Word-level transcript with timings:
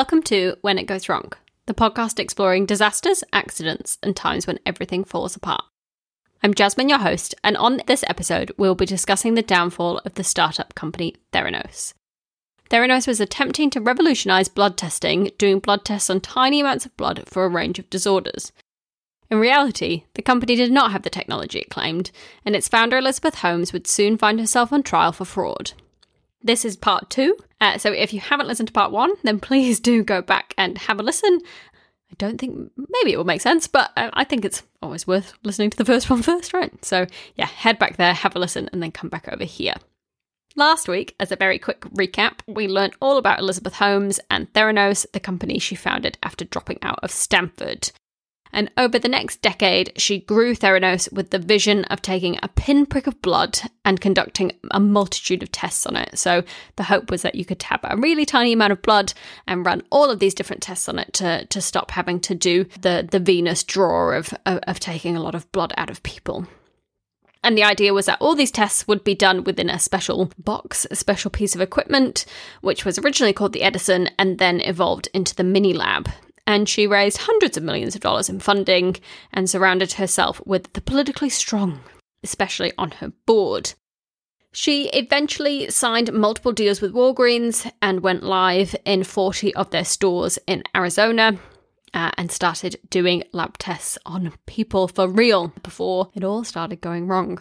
Welcome 0.00 0.22
to 0.22 0.56
When 0.62 0.78
It 0.78 0.86
Goes 0.86 1.10
Wrong, 1.10 1.30
the 1.66 1.74
podcast 1.74 2.18
exploring 2.18 2.64
disasters, 2.64 3.22
accidents, 3.34 3.98
and 4.02 4.16
times 4.16 4.46
when 4.46 4.58
everything 4.64 5.04
falls 5.04 5.36
apart. 5.36 5.62
I'm 6.42 6.54
Jasmine, 6.54 6.88
your 6.88 7.00
host, 7.00 7.34
and 7.44 7.54
on 7.58 7.82
this 7.86 8.02
episode, 8.08 8.50
we'll 8.56 8.74
be 8.74 8.86
discussing 8.86 9.34
the 9.34 9.42
downfall 9.42 9.98
of 9.98 10.14
the 10.14 10.24
startup 10.24 10.74
company 10.74 11.16
Theranos. 11.34 11.92
Theranos 12.70 13.06
was 13.06 13.20
attempting 13.20 13.68
to 13.68 13.80
revolutionize 13.82 14.48
blood 14.48 14.78
testing, 14.78 15.32
doing 15.36 15.58
blood 15.58 15.84
tests 15.84 16.08
on 16.08 16.22
tiny 16.22 16.60
amounts 16.60 16.86
of 16.86 16.96
blood 16.96 17.24
for 17.26 17.44
a 17.44 17.50
range 17.50 17.78
of 17.78 17.90
disorders. 17.90 18.52
In 19.30 19.38
reality, 19.38 20.04
the 20.14 20.22
company 20.22 20.56
did 20.56 20.72
not 20.72 20.92
have 20.92 21.02
the 21.02 21.10
technology 21.10 21.58
it 21.58 21.68
claimed, 21.68 22.10
and 22.42 22.56
its 22.56 22.68
founder 22.68 22.96
Elizabeth 22.96 23.40
Holmes 23.40 23.74
would 23.74 23.86
soon 23.86 24.16
find 24.16 24.40
herself 24.40 24.72
on 24.72 24.82
trial 24.82 25.12
for 25.12 25.26
fraud. 25.26 25.74
This 26.42 26.64
is 26.64 26.76
part 26.76 27.10
two, 27.10 27.36
uh, 27.60 27.76
so 27.78 27.92
if 27.92 28.14
you 28.14 28.20
haven't 28.20 28.46
listened 28.46 28.68
to 28.68 28.72
part 28.72 28.92
one, 28.92 29.12
then 29.22 29.38
please 29.40 29.78
do 29.78 30.02
go 30.02 30.22
back 30.22 30.54
and 30.56 30.78
have 30.78 30.98
a 30.98 31.02
listen. 31.02 31.40
I 32.10 32.14
don't 32.16 32.38
think 32.38 32.72
maybe 32.76 33.12
it 33.12 33.16
will 33.16 33.24
make 33.24 33.42
sense, 33.42 33.66
but 33.66 33.90
uh, 33.96 34.10
I 34.14 34.24
think 34.24 34.44
it's 34.44 34.62
always 34.82 35.06
worth 35.06 35.34
listening 35.42 35.70
to 35.70 35.76
the 35.76 35.84
first 35.84 36.08
one 36.08 36.22
first, 36.22 36.52
right? 36.54 36.84
So, 36.84 37.06
yeah, 37.36 37.46
head 37.46 37.78
back 37.78 37.96
there, 37.96 38.14
have 38.14 38.34
a 38.34 38.38
listen, 38.38 38.68
and 38.72 38.82
then 38.82 38.90
come 38.90 39.10
back 39.10 39.28
over 39.30 39.44
here. 39.44 39.74
Last 40.56 40.88
week, 40.88 41.14
as 41.20 41.30
a 41.30 41.36
very 41.36 41.58
quick 41.58 41.82
recap, 41.82 42.40
we 42.48 42.66
learned 42.66 42.94
all 43.00 43.18
about 43.18 43.38
Elizabeth 43.38 43.74
Holmes 43.74 44.18
and 44.30 44.52
Theranos, 44.52 45.06
the 45.12 45.20
company 45.20 45.58
she 45.58 45.76
founded 45.76 46.18
after 46.22 46.44
dropping 46.44 46.78
out 46.82 46.98
of 47.02 47.12
Stanford. 47.12 47.92
And 48.52 48.70
over 48.76 48.98
the 48.98 49.08
next 49.08 49.42
decade, 49.42 49.92
she 49.96 50.20
grew 50.20 50.54
Theranos 50.54 51.12
with 51.12 51.30
the 51.30 51.38
vision 51.38 51.84
of 51.84 52.02
taking 52.02 52.38
a 52.42 52.48
pinprick 52.48 53.06
of 53.06 53.20
blood 53.22 53.60
and 53.84 54.00
conducting 54.00 54.52
a 54.70 54.80
multitude 54.80 55.42
of 55.42 55.52
tests 55.52 55.86
on 55.86 55.96
it. 55.96 56.18
So 56.18 56.42
the 56.76 56.84
hope 56.84 57.10
was 57.10 57.22
that 57.22 57.34
you 57.34 57.44
could 57.44 57.60
tap 57.60 57.80
a 57.84 57.96
really 57.96 58.26
tiny 58.26 58.52
amount 58.52 58.72
of 58.72 58.82
blood 58.82 59.12
and 59.46 59.64
run 59.64 59.82
all 59.90 60.10
of 60.10 60.18
these 60.18 60.34
different 60.34 60.62
tests 60.62 60.88
on 60.88 60.98
it 60.98 61.12
to, 61.14 61.46
to 61.46 61.60
stop 61.60 61.92
having 61.92 62.20
to 62.20 62.34
do 62.34 62.64
the, 62.80 63.06
the 63.08 63.20
venous 63.20 63.62
draw 63.62 64.12
of, 64.12 64.34
of, 64.46 64.58
of 64.66 64.80
taking 64.80 65.16
a 65.16 65.22
lot 65.22 65.34
of 65.34 65.50
blood 65.52 65.72
out 65.76 65.90
of 65.90 66.02
people. 66.02 66.46
And 67.42 67.56
the 67.56 67.64
idea 67.64 67.94
was 67.94 68.06
that 68.06 68.20
all 68.20 68.34
these 68.34 68.50
tests 68.50 68.86
would 68.86 69.02
be 69.02 69.14
done 69.14 69.44
within 69.44 69.70
a 69.70 69.78
special 69.78 70.30
box, 70.38 70.86
a 70.90 70.96
special 70.96 71.30
piece 71.30 71.54
of 71.54 71.62
equipment, 71.62 72.26
which 72.60 72.84
was 72.84 72.98
originally 72.98 73.32
called 73.32 73.54
the 73.54 73.62
Edison 73.62 74.10
and 74.18 74.38
then 74.38 74.60
evolved 74.60 75.08
into 75.14 75.34
the 75.34 75.44
Mini 75.44 75.72
Lab. 75.72 76.10
And 76.50 76.68
she 76.68 76.88
raised 76.88 77.18
hundreds 77.18 77.56
of 77.56 77.62
millions 77.62 77.94
of 77.94 78.00
dollars 78.00 78.28
in 78.28 78.40
funding 78.40 78.96
and 79.32 79.48
surrounded 79.48 79.92
herself 79.92 80.44
with 80.44 80.72
the 80.72 80.80
politically 80.80 81.28
strong, 81.28 81.78
especially 82.24 82.72
on 82.76 82.90
her 82.90 83.12
board. 83.24 83.74
She 84.50 84.88
eventually 84.88 85.70
signed 85.70 86.12
multiple 86.12 86.50
deals 86.50 86.80
with 86.80 86.92
Walgreens 86.92 87.70
and 87.80 88.00
went 88.00 88.24
live 88.24 88.74
in 88.84 89.04
40 89.04 89.54
of 89.54 89.70
their 89.70 89.84
stores 89.84 90.40
in 90.48 90.64
Arizona, 90.74 91.38
uh, 91.94 92.10
and 92.16 92.32
started 92.32 92.80
doing 92.90 93.22
lab 93.30 93.56
tests 93.56 93.96
on 94.04 94.32
people 94.46 94.88
for 94.88 95.06
real 95.06 95.52
before 95.62 96.10
it 96.16 96.24
all 96.24 96.42
started 96.42 96.80
going 96.80 97.06
wrong. 97.06 97.40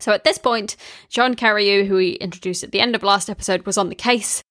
So 0.00 0.12
at 0.12 0.24
this 0.24 0.38
point, 0.38 0.76
John 1.10 1.34
Carreyrou, 1.34 1.86
who 1.86 1.96
we 1.96 2.12
introduced 2.12 2.64
at 2.64 2.72
the 2.72 2.80
end 2.80 2.94
of 2.94 3.02
last 3.02 3.28
episode, 3.28 3.66
was 3.66 3.76
on 3.76 3.90
the 3.90 3.94
case. 3.94 4.42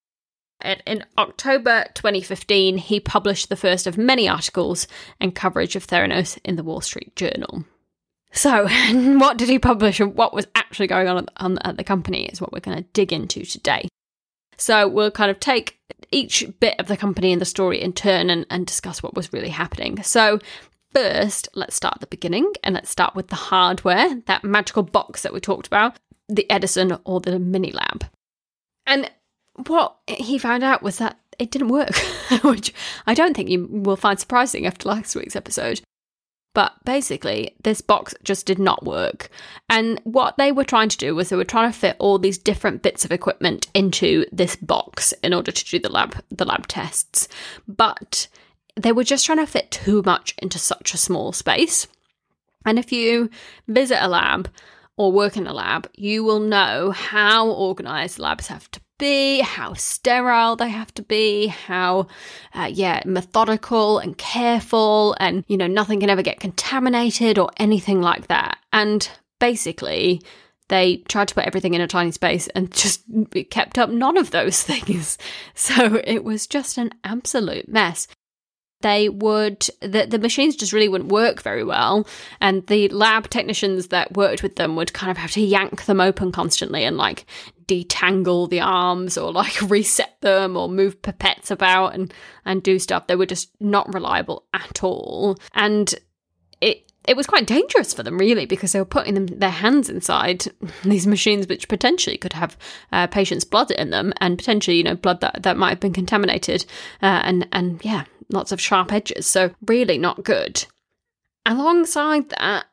And 0.62 0.82
in 0.86 1.04
October 1.18 1.86
2015, 1.94 2.78
he 2.78 3.00
published 3.00 3.50
the 3.50 3.56
first 3.56 3.86
of 3.86 3.98
many 3.98 4.28
articles 4.30 4.88
and 5.20 5.36
coverage 5.36 5.76
of 5.76 5.86
Theranos 5.86 6.38
in 6.46 6.56
the 6.56 6.64
Wall 6.64 6.82
Street 6.82 7.16
Journal. 7.16 7.66
So, 8.32 8.68
what 9.20 9.38
did 9.38 9.50
he 9.50 9.60
publish 9.60 10.00
and 10.00 10.16
what 10.16 10.34
was 10.34 10.48
actually 10.56 10.88
going 10.88 11.08
on 11.08 11.58
at 11.60 11.78
the 11.78 11.84
company 11.84 12.26
is 12.26 12.42
what 12.42 12.52
we're 12.52 12.60
going 12.60 12.78
to 12.78 12.90
dig 12.94 13.14
into 13.14 13.46
today. 13.46 13.88
So, 14.58 14.88
we'll 14.88 15.12
kind 15.12 15.32
of 15.32 15.40
take 15.40 15.80
each 16.12 16.46
bit 16.60 16.80
of 16.80 16.88
the 16.88 16.98
company 16.98 17.32
and 17.32 17.42
the 17.42 17.46
story 17.46 17.82
in 17.82 17.94
turn 17.94 18.30
and, 18.30 18.46
and 18.50 18.66
discuss 18.66 19.04
what 19.04 19.16
was 19.16 19.34
really 19.34 19.50
happening. 19.50 20.02
So, 20.04 20.40
first, 20.94 21.50
let's 21.56 21.76
start 21.76 21.96
at 21.96 22.02
the 22.02 22.08
beginning 22.08 22.52
and 22.64 22.76
let's 22.76 22.90
start 22.90 23.16
with 23.16 23.28
the 23.28 23.36
hardware, 23.36 24.22
that 24.26 24.44
magical 24.44 24.84
box 24.84 25.22
that 25.24 25.34
we 25.34 25.40
talked 25.40 25.68
about, 25.68 25.98
the 26.30 26.50
Edison 26.50 26.98
or 27.04 27.20
the 27.20 27.40
Mini 27.40 27.72
Lab. 27.72 28.06
And 28.86 29.10
what 29.68 29.98
he 30.08 30.38
found 30.38 30.64
out 30.64 30.84
was 30.84 30.98
that 30.98 31.20
it 31.40 31.52
didn't 31.52 31.70
work, 31.70 31.96
which 32.44 32.74
I 33.08 33.14
don't 33.14 33.36
think 33.36 33.50
you 33.50 33.68
will 33.70 33.96
find 33.96 34.20
surprising 34.20 34.66
after 34.66 34.90
last 34.90 35.16
week's 35.16 35.36
episode. 35.36 35.82
But 36.54 36.74
basically, 36.86 37.56
this 37.64 37.82
box 37.82 38.14
just 38.24 38.46
did 38.46 38.60
not 38.60 38.86
work. 38.86 39.30
And 39.70 40.00
what 40.04 40.38
they 40.38 40.52
were 40.52 40.64
trying 40.64 40.90
to 40.90 40.98
do 40.98 41.16
was 41.16 41.30
they 41.30 41.36
were 41.36 41.44
trying 41.44 41.72
to 41.72 41.78
fit 41.78 41.96
all 41.98 42.20
these 42.20 42.38
different 42.38 42.84
bits 42.84 43.04
of 43.04 43.12
equipment 43.12 43.68
into 43.74 44.26
this 44.32 44.56
box 44.56 45.14
in 45.24 45.34
order 45.34 45.52
to 45.52 45.66
do 45.66 45.80
the 45.80 45.90
lab 45.90 46.24
the 46.30 46.46
lab 46.46 46.68
tests. 46.68 47.28
But 47.68 48.28
they 48.76 48.92
were 48.92 49.04
just 49.04 49.26
trying 49.26 49.40
to 49.40 49.48
fit 49.48 49.72
too 49.72 50.04
much 50.06 50.36
into 50.38 50.60
such 50.60 50.94
a 50.94 50.98
small 50.98 51.32
space. 51.32 51.88
And 52.66 52.78
if 52.78 52.92
you 52.92 53.32
visit 53.68 54.04
a 54.04 54.08
lab 54.08 54.48
or 54.96 55.12
work 55.12 55.38
in 55.38 55.48
a 55.48 55.54
lab, 55.54 55.90
you 55.96 56.24
will 56.24 56.40
know 56.40 56.92
how 56.92 57.50
organized 57.50 58.20
labs 58.20 58.48
have 58.48 58.70
to 58.72 58.82
be, 58.98 59.42
how 59.42 59.74
sterile 59.74 60.56
they 60.56 60.70
have 60.70 60.94
to 60.96 61.02
be, 61.02 61.48
how, 61.48 62.08
uh, 62.54 62.70
yeah, 62.72 63.02
methodical 63.06 64.00
and 64.00 64.18
careful, 64.18 65.16
and, 65.20 65.44
you 65.48 65.58
know, 65.58 65.68
nothing 65.68 66.00
can 66.00 66.10
ever 66.10 66.22
get 66.22 66.40
contaminated 66.40 67.38
or 67.38 67.50
anything 67.58 68.02
like 68.02 68.28
that. 68.28 68.58
And 68.72 69.10
basically, 69.40 70.22
they 70.70 70.98
tried 71.08 71.28
to 71.28 71.36
put 71.36 71.46
everything 71.46 71.74
in 71.74 71.82
a 71.82 71.88
tiny 71.88 72.12
space 72.12 72.48
and 72.50 72.72
just 72.76 73.04
kept 73.50 73.78
up 73.78 73.90
none 73.90 74.18
of 74.18 74.32
those 74.32 74.62
things. 74.64 75.18
So 75.54 76.02
it 76.04 76.24
was 76.24 76.48
just 76.48 76.78
an 76.78 76.92
absolute 77.04 77.68
mess 77.68 78.08
they 78.84 79.10
would 79.10 79.68
the, 79.82 80.06
the 80.08 80.20
machines 80.20 80.56
just 80.56 80.74
really 80.74 80.90
wouldn't 80.90 81.12
work 81.12 81.42
very 81.42 81.64
well. 81.64 82.06
And 82.40 82.68
the 82.68 82.90
lab 82.90 83.30
technicians 83.30 83.88
that 83.88 84.16
worked 84.16 84.44
with 84.44 84.58
them 84.58 84.76
would 84.76 84.94
kind 84.94 85.10
of 85.10 85.18
have 85.18 85.32
to 85.32 85.42
yank 85.42 85.86
them 85.86 86.00
open 86.00 86.32
constantly 86.32 86.84
and 86.84 86.98
like 86.98 87.26
detangle 87.66 88.50
the 88.50 88.60
arms 88.60 89.18
or 89.18 89.32
like 89.32 89.60
reset 89.70 90.20
them 90.22 90.56
or 90.56 90.70
move 90.70 91.02
pipettes 91.02 91.50
about 91.50 91.96
and 91.96 92.14
and 92.46 92.62
do 92.62 92.78
stuff. 92.78 93.08
They 93.08 93.16
were 93.16 93.26
just 93.26 93.50
not 93.60 93.92
reliable 93.94 94.46
at 94.54 94.84
all. 94.84 95.38
And 95.54 95.94
it 96.62 96.92
it 97.08 97.18
was 97.18 97.28
quite 97.28 97.46
dangerous 97.46 97.94
for 97.94 98.04
them 98.04 98.18
really 98.18 98.46
because 98.46 98.72
they 98.72 98.80
were 98.80 98.86
putting 98.86 99.14
them 99.14 99.28
their 99.28 99.50
hands 99.50 99.90
inside 99.90 100.46
these 100.84 101.08
machines 101.08 101.48
which 101.48 101.68
potentially 101.68 102.18
could 102.18 102.34
have 102.34 102.58
uh, 102.92 103.08
patients 103.08 103.44
blood 103.44 103.72
in 103.72 103.90
them 103.90 104.14
and 104.22 104.38
potentially 104.38 104.78
you 104.78 104.84
know 104.84 104.96
blood 104.96 105.22
that, 105.22 105.44
that 105.44 105.58
might 105.58 105.70
have 105.70 105.80
been 105.80 105.94
contaminated 105.94 106.66
uh, 107.02 107.22
and 107.24 107.48
and 107.52 107.84
yeah 107.84 108.06
lots 108.34 108.52
of 108.52 108.60
sharp 108.60 108.92
edges, 108.92 109.28
so 109.28 109.52
really 109.66 109.98
not 109.98 110.24
good. 110.24 110.66
Alongside 111.46 112.30
that, 112.30 112.66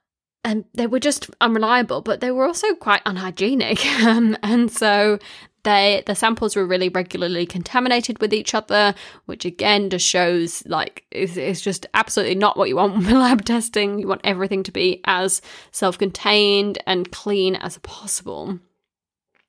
and 0.43 0.65
they 0.75 0.87
were 0.87 1.01
just 1.01 1.31
unreliable, 1.41 2.01
but 2.01 2.21
they 2.21 2.31
were 2.31 2.47
also 2.47 2.75
quite 2.75 3.03
unhygienic. 3.07 3.85
Um, 4.01 4.37
and 4.43 4.71
so 4.71 5.19
they 5.63 6.03
the 6.07 6.15
samples 6.15 6.57
were 6.57 6.67
really 6.67 6.89
regularly 6.89 7.47
contaminated 7.47 8.21
with 8.21 8.33
each 8.33 8.55
other, 8.55 8.95
which 9.27 9.45
again 9.45 9.91
just 9.91 10.07
shows 10.07 10.65
like 10.67 11.05
it's, 11.11 11.37
it's 11.37 11.61
just 11.61 11.87
absolutely 11.95 12.35
not 12.35 12.57
what 12.57 12.69
you 12.69 12.77
want 12.77 12.97
with 12.97 13.09
lab 13.11 13.45
testing. 13.45 13.99
You 13.99 14.09
want 14.09 14.23
everything 14.25 14.63
to 14.65 14.73
be 14.73 15.01
as 15.05 15.43
self-contained 15.73 16.79
and 16.87 17.11
clean 17.11 17.57
as 17.57 17.79
possible. 17.79 18.59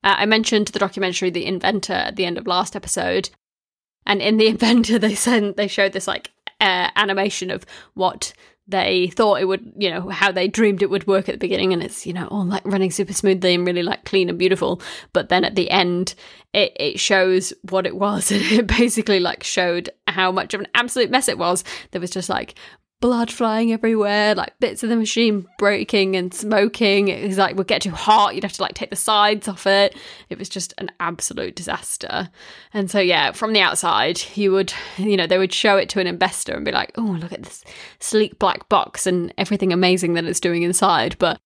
Uh, 0.04 0.16
I 0.18 0.26
mentioned 0.26 0.68
the 0.70 0.80
documentary 0.80 1.30
The 1.30 1.46
Inventor 1.46 1.94
at 1.94 2.16
the 2.16 2.26
end 2.26 2.38
of 2.38 2.48
last 2.48 2.76
episode, 2.76 3.30
and 4.06 4.22
in 4.22 4.38
the 4.38 4.48
inventor, 4.54 5.00
they 5.00 5.16
sent 5.16 5.58
they 5.58 5.68
showed 5.68 5.94
this 5.94 6.08
like 6.08 6.32
uh, 6.60 6.90
animation 6.96 7.50
of 7.50 7.66
what 7.94 8.34
they 8.72 9.08
thought 9.10 9.42
it 9.42 9.46
would, 9.46 9.74
you 9.78 9.90
know, 9.90 10.10
how 10.10 10.32
they 10.32 10.48
dreamed 10.48 10.82
it 10.82 10.90
would 10.90 11.08
work 11.08 11.30
at 11.30 11.34
the 11.34 11.40
beginning, 11.40 11.74
and 11.74 11.84
it's 11.84 12.06
you 12.06 12.14
know 12.14 12.28
all 12.28 12.46
like 12.46 12.66
running 12.66 12.92
super 12.92 13.14
smoothly 13.14 13.54
and 13.54 13.68
really 13.68 13.84
like 13.84 14.06
clean 14.06 14.30
and 14.30 14.40
beautiful. 14.40 14.82
But 15.14 15.30
then 15.30 15.46
at 15.46 15.56
the 15.56 15.70
end, 15.70 16.16
it 16.54 16.76
it 16.80 17.00
shows 17.00 17.54
what 17.70 17.86
it 17.86 17.96
was, 17.96 18.32
and 18.32 18.42
it 18.46 18.68
basically 18.68 19.20
like 19.20 19.44
showed 19.44 19.90
how 20.08 20.32
much 20.32 20.54
of 20.54 20.62
an 20.62 20.68
absolute 20.74 21.12
mess 21.12 21.28
it 21.28 21.38
was. 21.38 21.64
There 21.92 22.02
was 22.02 22.12
just 22.12 22.30
like 22.30 22.56
blood 23.02 23.32
flying 23.32 23.74
everywhere, 23.74 24.34
like 24.36 24.58
bits 24.60 24.84
of 24.84 24.90
the 24.90 24.96
machine 24.96 25.46
breaking 25.58 26.16
and 26.16 26.34
smoking. 26.34 27.10
It 27.10 27.28
was 27.28 27.38
like 27.38 27.58
would 27.58 27.68
get 27.68 27.82
too 27.82 27.92
hot, 27.92 28.36
you'd 28.36 28.44
have 28.44 28.54
to 28.54 28.62
like 28.62 28.76
take 28.76 28.92
the 28.92 28.96
sides 28.96 29.48
off 29.48 29.68
it. 29.68 29.96
It 30.30 30.40
was 30.40 30.48
just 30.48 30.74
an 30.78 30.92
absolute 31.00 31.56
disaster. 31.56 32.30
And 32.74 32.90
so 32.90 33.00
yeah, 33.00 33.32
from 33.32 33.54
the 33.54 33.60
outside, 33.60 34.22
you 34.36 34.52
would 34.54 34.74
you 34.98 35.18
know, 35.18 35.28
they 35.28 35.38
would 35.40 35.52
show 35.54 35.76
it 35.78 35.90
to 35.90 36.00
an 36.00 36.08
investor 36.08 36.54
and 36.54 36.64
be 36.64 36.72
like, 36.72 36.92
"Oh, 36.96 37.02
look 37.02 37.34
at 37.34 37.44
this 37.44 37.64
sleek 38.00 38.40
black 38.40 38.70
box 38.70 39.06
and 39.06 39.34
everything 39.38 39.74
amazing 39.74 40.14
that 40.14 40.26
it's 40.26 40.40
doing 40.40 40.64
inside." 40.64 41.18
But 41.20 41.40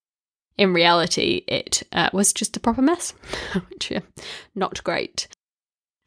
in 0.57 0.73
reality, 0.73 1.43
it 1.47 1.83
uh, 1.91 2.09
was 2.13 2.33
just 2.33 2.55
a 2.57 2.59
proper 2.59 2.81
mess, 2.81 3.11
which 3.69 3.91
yeah, 3.91 4.01
not 4.53 4.83
great. 4.83 5.27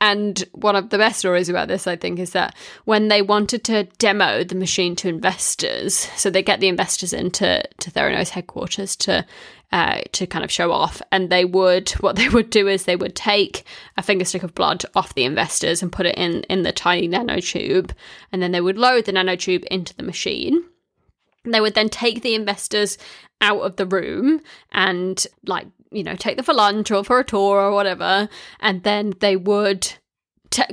And 0.00 0.44
one 0.52 0.76
of 0.76 0.90
the 0.90 0.98
best 0.98 1.18
stories 1.18 1.48
about 1.48 1.66
this, 1.66 1.86
I 1.88 1.96
think, 1.96 2.20
is 2.20 2.30
that 2.30 2.54
when 2.84 3.08
they 3.08 3.20
wanted 3.20 3.64
to 3.64 3.84
demo 3.98 4.44
the 4.44 4.54
machine 4.54 4.94
to 4.96 5.08
investors, 5.08 5.94
so 6.16 6.30
they 6.30 6.42
get 6.42 6.60
the 6.60 6.68
investors 6.68 7.12
into 7.12 7.62
to 7.80 7.90
Theranos 7.90 8.30
headquarters 8.30 8.94
to 8.96 9.26
uh, 9.70 10.00
to 10.12 10.26
kind 10.26 10.44
of 10.44 10.50
show 10.50 10.72
off. 10.72 11.02
And 11.12 11.28
they 11.28 11.44
would, 11.44 11.90
what 12.00 12.16
they 12.16 12.28
would 12.28 12.50
do 12.50 12.68
is 12.68 12.84
they 12.84 12.96
would 12.96 13.16
take 13.16 13.64
a 13.96 14.02
finger 14.02 14.24
stick 14.24 14.42
of 14.42 14.54
blood 14.54 14.84
off 14.94 15.14
the 15.14 15.24
investors 15.24 15.82
and 15.82 15.92
put 15.92 16.06
it 16.06 16.16
in 16.16 16.44
in 16.44 16.62
the 16.62 16.72
tiny 16.72 17.08
nanotube, 17.08 17.90
and 18.32 18.40
then 18.40 18.52
they 18.52 18.60
would 18.60 18.78
load 18.78 19.04
the 19.04 19.12
nanotube 19.12 19.64
into 19.64 19.94
the 19.96 20.04
machine. 20.04 20.62
They 21.44 21.60
would 21.60 21.74
then 21.74 21.88
take 21.88 22.22
the 22.22 22.34
investors 22.34 22.98
out 23.40 23.60
of 23.60 23.76
the 23.76 23.86
room 23.86 24.40
and 24.72 25.24
like 25.44 25.66
you 25.90 26.02
know 26.02 26.16
take 26.16 26.36
them 26.36 26.44
for 26.44 26.54
lunch 26.54 26.90
or 26.90 27.04
for 27.04 27.18
a 27.18 27.24
tour 27.24 27.60
or 27.60 27.72
whatever, 27.72 28.28
and 28.60 28.82
then 28.82 29.14
they 29.20 29.36
would 29.36 29.92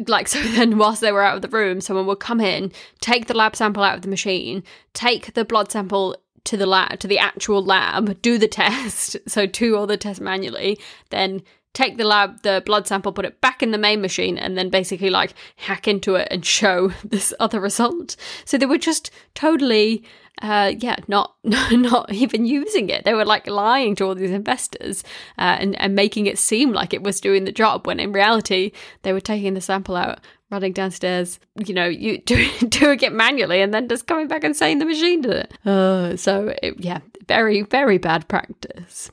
like 0.07 0.27
so 0.29 0.41
then 0.41 0.77
whilst 0.77 1.01
they 1.01 1.11
were 1.11 1.23
out 1.23 1.35
of 1.35 1.41
the 1.41 1.49
room 1.49 1.81
someone 1.81 2.05
would 2.05 2.19
come 2.19 2.39
in 2.39 2.71
take 3.01 3.27
the 3.27 3.33
lab 3.33 3.55
sample 3.55 3.83
out 3.83 3.95
of 3.95 4.01
the 4.01 4.07
machine 4.07 4.63
take 4.93 5.33
the 5.33 5.43
blood 5.43 5.71
sample 5.71 6.15
to 6.45 6.55
the 6.55 6.65
lab 6.65 6.99
to 6.99 7.07
the 7.07 7.19
actual 7.19 7.63
lab 7.63 8.21
do 8.21 8.37
the 8.37 8.47
test 8.47 9.17
so 9.27 9.45
do 9.45 9.75
all 9.75 9.87
the 9.87 9.97
tests 9.97 10.21
manually 10.21 10.79
then 11.09 11.41
take 11.75 11.97
the 11.97 12.03
lab 12.03 12.41
the 12.41 12.63
blood 12.65 12.87
sample 12.87 13.13
put 13.13 13.25
it 13.25 13.39
back 13.41 13.61
in 13.61 13.69
the 13.69 13.77
main 13.77 14.01
machine 14.01 14.37
and 14.37 14.57
then 14.57 14.69
basically 14.69 15.11
like 15.11 15.33
hack 15.57 15.87
into 15.87 16.15
it 16.15 16.27
and 16.31 16.43
show 16.57 16.91
this 17.03 17.33
other 17.39 17.59
result 17.59 18.15
so 18.45 18.57
they 18.57 18.65
were 18.65 18.77
just 18.79 19.11
totally 19.35 20.03
uh, 20.41 20.73
yeah, 20.79 20.97
not 21.07 21.35
not 21.43 22.11
even 22.11 22.45
using 22.45 22.89
it. 22.89 23.05
They 23.05 23.13
were 23.13 23.25
like 23.25 23.47
lying 23.47 23.95
to 23.95 24.05
all 24.05 24.15
these 24.15 24.31
investors 24.31 25.03
uh, 25.37 25.57
and 25.59 25.79
and 25.79 25.95
making 25.95 26.27
it 26.27 26.37
seem 26.37 26.71
like 26.71 26.93
it 26.93 27.03
was 27.03 27.21
doing 27.21 27.45
the 27.45 27.51
job 27.51 27.87
when 27.87 27.99
in 27.99 28.11
reality 28.11 28.71
they 29.03 29.13
were 29.13 29.21
taking 29.21 29.53
the 29.53 29.61
sample 29.61 29.95
out, 29.95 30.19
running 30.51 30.73
downstairs, 30.73 31.39
you 31.65 31.73
know, 31.73 31.87
you 31.87 32.17
doing 32.25 32.51
doing 32.69 32.99
it 33.01 33.13
manually, 33.13 33.61
and 33.61 33.73
then 33.73 33.87
just 33.87 34.07
coming 34.07 34.27
back 34.27 34.43
and 34.43 34.55
saying 34.55 34.79
the 34.79 34.85
machine 34.85 35.21
did 35.21 35.33
it. 35.33 35.53
Uh, 35.65 36.15
so 36.17 36.53
it, 36.61 36.75
yeah, 36.79 36.99
very 37.27 37.61
very 37.61 37.97
bad 37.97 38.27
practice. 38.27 39.09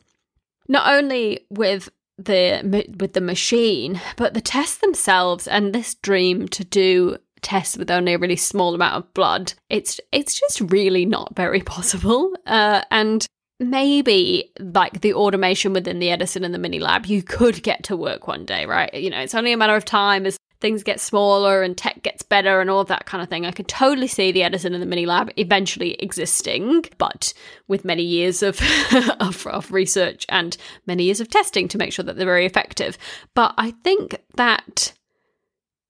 Not 0.68 0.92
only 0.92 1.40
with 1.50 1.90
the 2.18 2.86
with 2.98 3.12
the 3.12 3.20
machine, 3.20 4.00
but 4.16 4.34
the 4.34 4.40
tests 4.40 4.78
themselves 4.78 5.46
and 5.46 5.72
this 5.72 5.94
dream 5.94 6.48
to 6.48 6.64
do 6.64 7.16
tests 7.42 7.76
with 7.76 7.90
only 7.90 8.14
a 8.14 8.18
really 8.18 8.36
small 8.36 8.74
amount 8.74 8.94
of 8.94 9.14
blood. 9.14 9.54
It's 9.68 10.00
it's 10.12 10.38
just 10.38 10.60
really 10.72 11.04
not 11.04 11.34
very 11.34 11.60
possible. 11.60 12.34
Uh, 12.46 12.82
and 12.90 13.26
maybe 13.58 14.52
like 14.58 15.00
the 15.00 15.14
automation 15.14 15.72
within 15.72 15.98
the 15.98 16.10
Edison 16.10 16.44
and 16.44 16.54
the 16.54 16.58
mini 16.58 16.80
lab, 16.80 17.06
you 17.06 17.22
could 17.22 17.62
get 17.62 17.84
to 17.84 17.96
work 17.96 18.26
one 18.26 18.44
day, 18.44 18.66
right? 18.66 18.92
You 18.94 19.10
know, 19.10 19.20
it's 19.20 19.34
only 19.34 19.52
a 19.52 19.56
matter 19.56 19.76
of 19.76 19.84
time 19.84 20.26
as 20.26 20.36
things 20.62 20.82
get 20.82 21.00
smaller 21.00 21.62
and 21.62 21.76
tech 21.76 22.02
gets 22.02 22.22
better 22.22 22.60
and 22.60 22.70
all 22.70 22.80
of 22.80 22.88
that 22.88 23.04
kind 23.04 23.22
of 23.22 23.28
thing. 23.28 23.44
I 23.44 23.50
could 23.50 23.68
totally 23.68 24.06
see 24.06 24.32
the 24.32 24.44
Edison 24.44 24.72
and 24.72 24.82
the 24.82 24.86
mini 24.86 25.04
lab 25.04 25.30
eventually 25.36 25.94
existing, 25.94 26.86
but 26.96 27.34
with 27.68 27.84
many 27.84 28.04
years 28.04 28.42
of, 28.42 28.60
of, 29.20 29.46
of 29.46 29.70
research 29.72 30.24
and 30.30 30.56
many 30.86 31.02
years 31.04 31.20
of 31.20 31.28
testing 31.28 31.68
to 31.68 31.78
make 31.78 31.92
sure 31.92 32.04
that 32.04 32.16
they're 32.16 32.24
very 32.24 32.46
effective. 32.46 32.96
But 33.34 33.52
I 33.58 33.72
think 33.82 34.16
that 34.36 34.94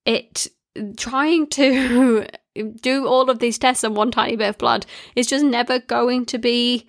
it 0.05 0.47
trying 0.97 1.47
to 1.47 2.25
do 2.81 3.07
all 3.07 3.29
of 3.29 3.39
these 3.39 3.59
tests 3.59 3.83
on 3.83 3.93
one 3.93 4.11
tiny 4.11 4.35
bit 4.35 4.49
of 4.49 4.57
blood 4.57 4.85
is 5.15 5.27
just 5.27 5.45
never 5.45 5.79
going 5.79 6.25
to 6.25 6.37
be 6.37 6.85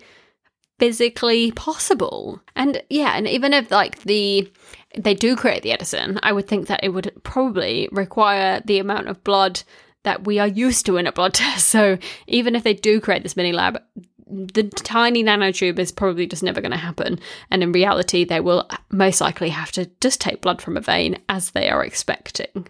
physically 0.79 1.51
possible. 1.51 2.41
And 2.55 2.81
yeah, 2.89 3.13
and 3.15 3.27
even 3.27 3.53
if 3.53 3.71
like 3.71 3.99
the 4.03 4.51
they 4.97 5.13
do 5.13 5.35
create 5.35 5.63
the 5.63 5.71
Edison, 5.71 6.19
I 6.23 6.31
would 6.31 6.47
think 6.47 6.67
that 6.67 6.83
it 6.83 6.89
would 6.89 7.11
probably 7.23 7.89
require 7.91 8.61
the 8.63 8.79
amount 8.79 9.09
of 9.09 9.23
blood 9.23 9.63
that 10.03 10.25
we 10.25 10.39
are 10.39 10.47
used 10.47 10.85
to 10.85 10.97
in 10.97 11.07
a 11.07 11.11
blood 11.11 11.33
test. 11.35 11.67
So 11.67 11.97
even 12.27 12.55
if 12.55 12.63
they 12.63 12.73
do 12.73 13.01
create 13.01 13.23
this 13.23 13.35
mini 13.35 13.51
lab, 13.51 13.81
the 14.27 14.63
tiny 14.63 15.23
nanotube 15.23 15.77
is 15.77 15.91
probably 15.91 16.25
just 16.27 16.43
never 16.43 16.61
going 16.61 16.71
to 16.71 16.77
happen. 16.77 17.19
And 17.51 17.61
in 17.61 17.71
reality, 17.71 18.23
they 18.23 18.39
will 18.39 18.67
most 18.91 19.21
likely 19.21 19.49
have 19.49 19.71
to 19.73 19.89
just 20.01 20.19
take 20.21 20.41
blood 20.41 20.61
from 20.61 20.77
a 20.77 20.81
vein 20.81 21.19
as 21.29 21.51
they 21.51 21.69
are 21.69 21.83
expecting. 21.83 22.67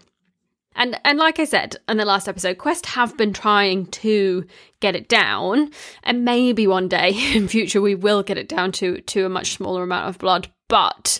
And 0.76 1.00
and 1.04 1.18
like 1.18 1.40
I 1.40 1.46
said 1.46 1.78
in 1.88 1.98
the 1.98 2.06
last 2.06 2.28
episode, 2.28 2.58
Quest 2.58 2.86
have 2.88 3.18
been 3.18 3.34
trying 3.34 3.88
to 3.88 4.46
get 4.82 4.96
it 4.96 5.08
down, 5.08 5.72
and 6.04 6.26
maybe 6.26 6.68
one 6.68 6.88
day 6.88 7.12
in 7.34 7.48
future 7.48 7.82
we 7.82 7.96
will 7.96 8.24
get 8.24 8.38
it 8.38 8.50
down 8.50 8.72
to 8.74 9.02
to 9.02 9.26
a 9.26 9.30
much 9.30 9.54
smaller 9.54 9.84
amount 9.84 10.10
of 10.10 10.20
blood, 10.20 10.50
but 10.68 11.20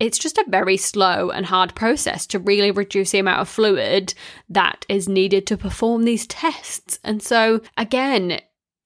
it's 0.00 0.18
just 0.18 0.38
a 0.38 0.44
very 0.48 0.76
slow 0.76 1.30
and 1.30 1.46
hard 1.46 1.74
process 1.74 2.26
to 2.26 2.38
really 2.38 2.70
reduce 2.70 3.12
the 3.12 3.20
amount 3.20 3.40
of 3.40 3.48
fluid 3.48 4.12
that 4.48 4.84
is 4.88 5.08
needed 5.08 5.46
to 5.46 5.56
perform 5.56 6.04
these 6.04 6.26
tests. 6.26 6.98
And 7.04 7.22
so 7.22 7.60
again, 7.76 8.40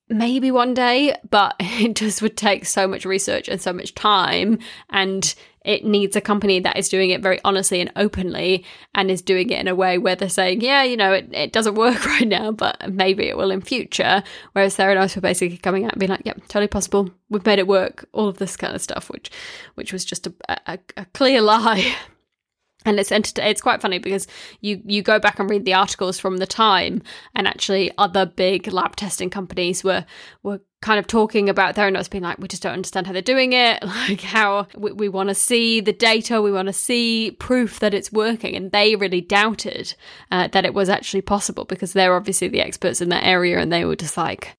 maybe 0.08 0.50
one 0.50 0.74
day, 0.74 1.14
but 1.30 1.56
it 1.60 1.96
just 1.96 2.22
would 2.22 2.36
take 2.36 2.66
so 2.66 2.86
much 2.86 3.04
research 3.04 3.48
and 3.48 3.60
so 3.60 3.72
much 3.72 3.94
time 3.94 4.58
and 4.90 5.34
it 5.68 5.84
needs 5.84 6.16
a 6.16 6.20
company 6.22 6.60
that 6.60 6.78
is 6.78 6.88
doing 6.88 7.10
it 7.10 7.20
very 7.20 7.38
honestly 7.44 7.78
and 7.82 7.92
openly 7.94 8.64
and 8.94 9.10
is 9.10 9.20
doing 9.20 9.50
it 9.50 9.60
in 9.60 9.68
a 9.68 9.74
way 9.74 9.98
where 9.98 10.16
they're 10.16 10.30
saying, 10.30 10.62
yeah, 10.62 10.82
you 10.82 10.96
know, 10.96 11.12
it, 11.12 11.28
it 11.30 11.52
doesn't 11.52 11.74
work 11.74 12.06
right 12.06 12.26
now, 12.26 12.50
but 12.50 12.90
maybe 12.90 13.28
it 13.28 13.36
will 13.36 13.50
in 13.50 13.60
future. 13.60 14.22
Whereas 14.52 14.78
Theranos 14.78 15.14
were 15.14 15.20
basically 15.20 15.58
coming 15.58 15.84
out 15.84 15.92
and 15.92 16.00
being 16.00 16.08
like, 16.08 16.24
yep, 16.24 16.40
totally 16.48 16.68
possible. 16.68 17.10
We've 17.28 17.44
made 17.44 17.58
it 17.58 17.66
work. 17.66 18.08
All 18.14 18.28
of 18.28 18.38
this 18.38 18.56
kind 18.56 18.74
of 18.74 18.80
stuff, 18.80 19.10
which 19.10 19.30
which 19.74 19.92
was 19.92 20.06
just 20.06 20.26
a, 20.26 20.32
a, 20.48 20.78
a 20.96 21.04
clear 21.12 21.42
lie. 21.42 21.94
and 22.86 22.98
it's 22.98 23.12
ent- 23.12 23.38
it's 23.38 23.60
quite 23.60 23.82
funny 23.82 23.98
because 23.98 24.26
you 24.62 24.80
you 24.86 25.02
go 25.02 25.18
back 25.18 25.38
and 25.38 25.50
read 25.50 25.66
the 25.66 25.74
articles 25.74 26.18
from 26.18 26.38
the 26.38 26.46
time 26.46 27.02
and 27.34 27.46
actually 27.46 27.92
other 27.98 28.24
big 28.24 28.72
lab 28.72 28.96
testing 28.96 29.28
companies 29.28 29.84
were 29.84 30.06
were 30.42 30.62
kind 30.80 30.98
of 30.98 31.06
talking 31.06 31.48
about 31.48 31.74
Theranos 31.74 32.08
being 32.08 32.22
like 32.22 32.38
we 32.38 32.46
just 32.46 32.62
don't 32.62 32.72
understand 32.72 33.06
how 33.06 33.12
they're 33.12 33.22
doing 33.22 33.52
it 33.52 33.82
like 34.08 34.20
how 34.20 34.66
we, 34.76 34.92
we 34.92 35.08
want 35.08 35.28
to 35.28 35.34
see 35.34 35.80
the 35.80 35.92
data 35.92 36.40
we 36.40 36.52
want 36.52 36.66
to 36.66 36.72
see 36.72 37.32
proof 37.38 37.80
that 37.80 37.94
it's 37.94 38.12
working 38.12 38.54
and 38.54 38.70
they 38.70 38.94
really 38.94 39.20
doubted 39.20 39.94
uh, 40.30 40.48
that 40.48 40.64
it 40.64 40.74
was 40.74 40.88
actually 40.88 41.22
possible 41.22 41.64
because 41.64 41.92
they're 41.92 42.14
obviously 42.14 42.48
the 42.48 42.60
experts 42.60 43.00
in 43.00 43.08
that 43.08 43.24
area 43.24 43.58
and 43.58 43.72
they 43.72 43.84
were 43.84 43.96
just 43.96 44.16
like 44.16 44.56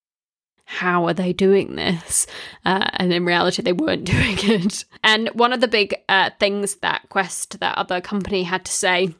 how 0.71 1.07
are 1.07 1.15
they 1.15 1.33
doing 1.33 1.77
this? 1.77 2.27
Uh, 2.63 2.87
and 2.93 3.11
in 3.11 3.25
reality, 3.25 3.63
they 3.63 3.73
weren't 3.73 4.03
doing 4.05 4.37
it. 4.37 4.85
And 5.03 5.29
one 5.29 5.51
of 5.51 5.61
the 5.61 5.67
big 5.67 5.95
uh, 6.07 6.29
things 6.39 6.75
that 6.75 7.09
Quest, 7.09 7.59
that 7.59 7.75
other 7.75 7.99
company, 8.01 8.43
had 8.43 8.65
to 8.65 8.71
say 8.71 9.15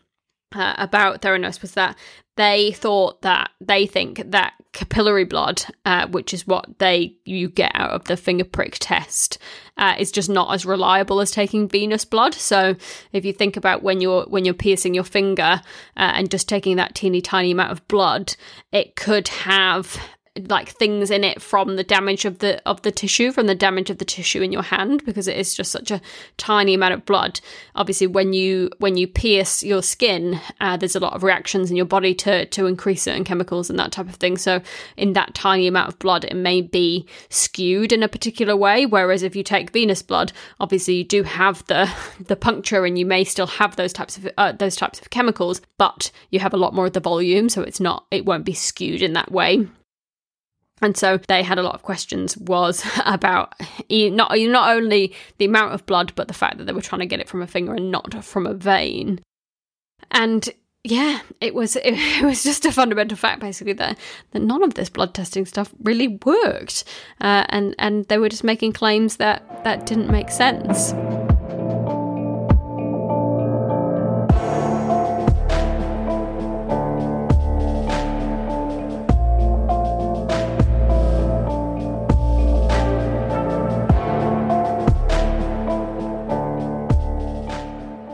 uh, 0.54 0.76
about 0.78 1.22
Theranos 1.22 1.62
was 1.62 1.74
that 1.74 1.98
they 2.40 2.72
thought 2.72 3.22
that 3.22 3.52
they 3.60 3.86
think 3.86 4.22
that 4.32 4.54
capillary 4.72 5.26
blood, 5.26 5.64
uh, 5.84 6.08
which 6.08 6.34
is 6.34 6.48
what 6.48 6.80
they 6.80 7.18
you 7.26 7.50
get 7.50 7.72
out 7.74 7.90
of 7.90 8.06
the 8.06 8.16
finger 8.16 8.46
prick 8.46 8.78
test, 8.80 9.38
uh, 9.78 9.96
is 10.00 10.12
just 10.12 10.30
not 10.30 10.54
as 10.54 10.66
reliable 10.66 11.20
as 11.20 11.32
taking 11.32 11.68
venous 11.68 12.06
blood. 12.06 12.34
So 12.34 12.76
if 13.12 13.26
you 13.26 13.34
think 13.34 13.58
about 13.58 13.84
when 13.84 14.00
you're 14.00 14.24
when 14.24 14.46
you're 14.46 14.54
piercing 14.54 14.94
your 14.94 15.04
finger 15.04 15.62
uh, 15.98 16.12
and 16.16 16.32
just 16.32 16.48
taking 16.48 16.78
that 16.78 16.96
teeny 16.96 17.20
tiny 17.20 17.52
amount 17.52 17.72
of 17.72 17.88
blood, 17.90 18.36
it 18.72 18.96
could 18.96 19.28
have 19.28 20.00
like 20.48 20.70
things 20.70 21.12
in 21.12 21.24
it 21.24 21.42
from 21.42 21.76
the 21.76 21.84
damage 21.84 22.26
of 22.26 22.40
the 22.40 22.62
of 22.68 22.82
the 22.84 22.92
tissue 22.92 23.32
from 23.32 23.48
the 23.48 23.56
damage 23.56 23.90
of 23.90 23.98
the 23.98 24.06
tissue 24.06 24.42
in 24.42 24.52
your 24.52 24.62
hand 24.62 25.04
because 25.06 25.28
it 25.28 25.38
is 25.38 25.56
just 25.56 25.72
such 25.72 25.92
a 25.92 26.02
tiny 26.38 26.74
amount 26.74 26.94
of 26.94 27.06
blood. 27.06 27.40
Obviously 27.76 28.08
when 28.08 28.34
you 28.34 28.70
when 28.80 28.98
you 28.98 29.08
pierce 29.08 29.64
your 29.64 29.82
skin 29.82 30.40
uh, 30.62 30.78
there's 30.78 30.96
a 30.96 31.00
lot 31.00 31.14
of 31.14 31.24
reactions 31.24 31.70
in 31.70 31.76
your 31.76 31.86
body 31.86 32.14
to 32.16 32.46
to 32.46 32.66
increase 32.66 33.04
certain 33.04 33.24
chemicals 33.24 33.70
and 33.70 33.80
that 33.80 33.92
type 33.92 34.08
of 34.08 34.16
thing. 34.16 34.38
So 34.38 34.62
in 34.98 35.14
that 35.14 35.34
tiny 35.34 35.68
amount 35.68 35.90
of 35.90 36.00
blood 36.00 36.26
it 36.26 36.36
may 36.36 36.62
be 36.62 37.08
skewed 37.30 37.92
in 37.92 38.04
a 38.04 38.08
particular 38.08 38.56
way. 38.56 38.86
Whereas 38.86 39.24
if 39.24 39.36
you 39.36 39.44
take 39.44 39.72
venous 39.72 40.02
blood 40.02 40.32
obviously 40.60 40.96
you 40.96 41.04
do 41.04 41.24
have 41.24 41.66
the 41.68 41.92
the 42.20 42.36
puncture 42.36 42.86
and 42.86 42.98
you 42.98 43.06
may 43.06 43.24
still 43.24 43.48
have 43.48 43.76
those 43.76 43.94
types 43.94 44.18
of 44.18 44.30
uh, 44.38 44.52
those 44.52 44.76
types 44.76 45.00
of 45.02 45.10
chemicals 45.10 45.62
but 45.78 46.12
you 46.30 46.40
have 46.40 46.54
a 46.54 46.58
lot 46.58 46.74
more 46.74 46.86
of 46.86 46.94
the 46.94 47.00
volume 47.00 47.50
so 47.50 47.62
it's 47.62 47.80
not 47.80 48.06
it 48.12 48.26
won't 48.26 48.46
be 48.46 48.54
skewed 48.54 49.02
in 49.02 49.14
that 49.14 49.32
way 49.32 49.68
and 50.82 50.96
so 50.96 51.18
they 51.18 51.44
had 51.44 51.58
a 51.58 51.64
lot 51.64 51.76
of 51.76 51.84
questions 51.84 52.38
was 52.38 52.86
about 53.06 53.54
not 53.90 54.38
not 54.38 54.76
only 54.76 55.14
the 55.38 55.46
amount 55.46 55.74
of 55.74 55.86
blood 55.86 56.14
but 56.16 56.28
the 56.28 56.34
fact 56.34 56.58
that 56.58 56.66
they 56.66 56.74
were 56.74 56.82
trying 56.82 57.00
to 57.00 57.06
get 57.06 57.20
it 57.20 57.30
from 57.30 57.42
a 57.42 57.48
finger 57.48 57.74
and 57.74 57.92
not 57.92 58.24
from 58.24 58.46
a 58.46 58.54
vein. 58.54 59.20
And 60.12 60.50
yeah 60.86 61.20
it 61.42 61.54
was 61.54 61.76
it, 61.84 62.24
was 62.24 62.44
just 62.44 62.66
a 62.66 62.72
fundamental 62.72 63.18
fact 63.18 63.42
basically 63.42 63.74
that 63.74 63.98
that 64.32 64.42
none 64.42 64.64
of 64.64 64.76
this 64.76 64.90
blood 64.90 65.14
testing 65.14 65.46
stuff 65.46 65.74
really 65.84 66.20
worked. 66.26 66.84
Uh, 67.22 67.46
and 67.50 67.76
and 67.80 68.06
they 68.06 68.18
were 68.18 68.30
just 68.30 68.44
making 68.44 68.74
claims 68.74 69.18
that 69.18 69.64
that 69.64 69.86
didn't 69.86 70.10
make 70.10 70.30
sense 70.30 70.94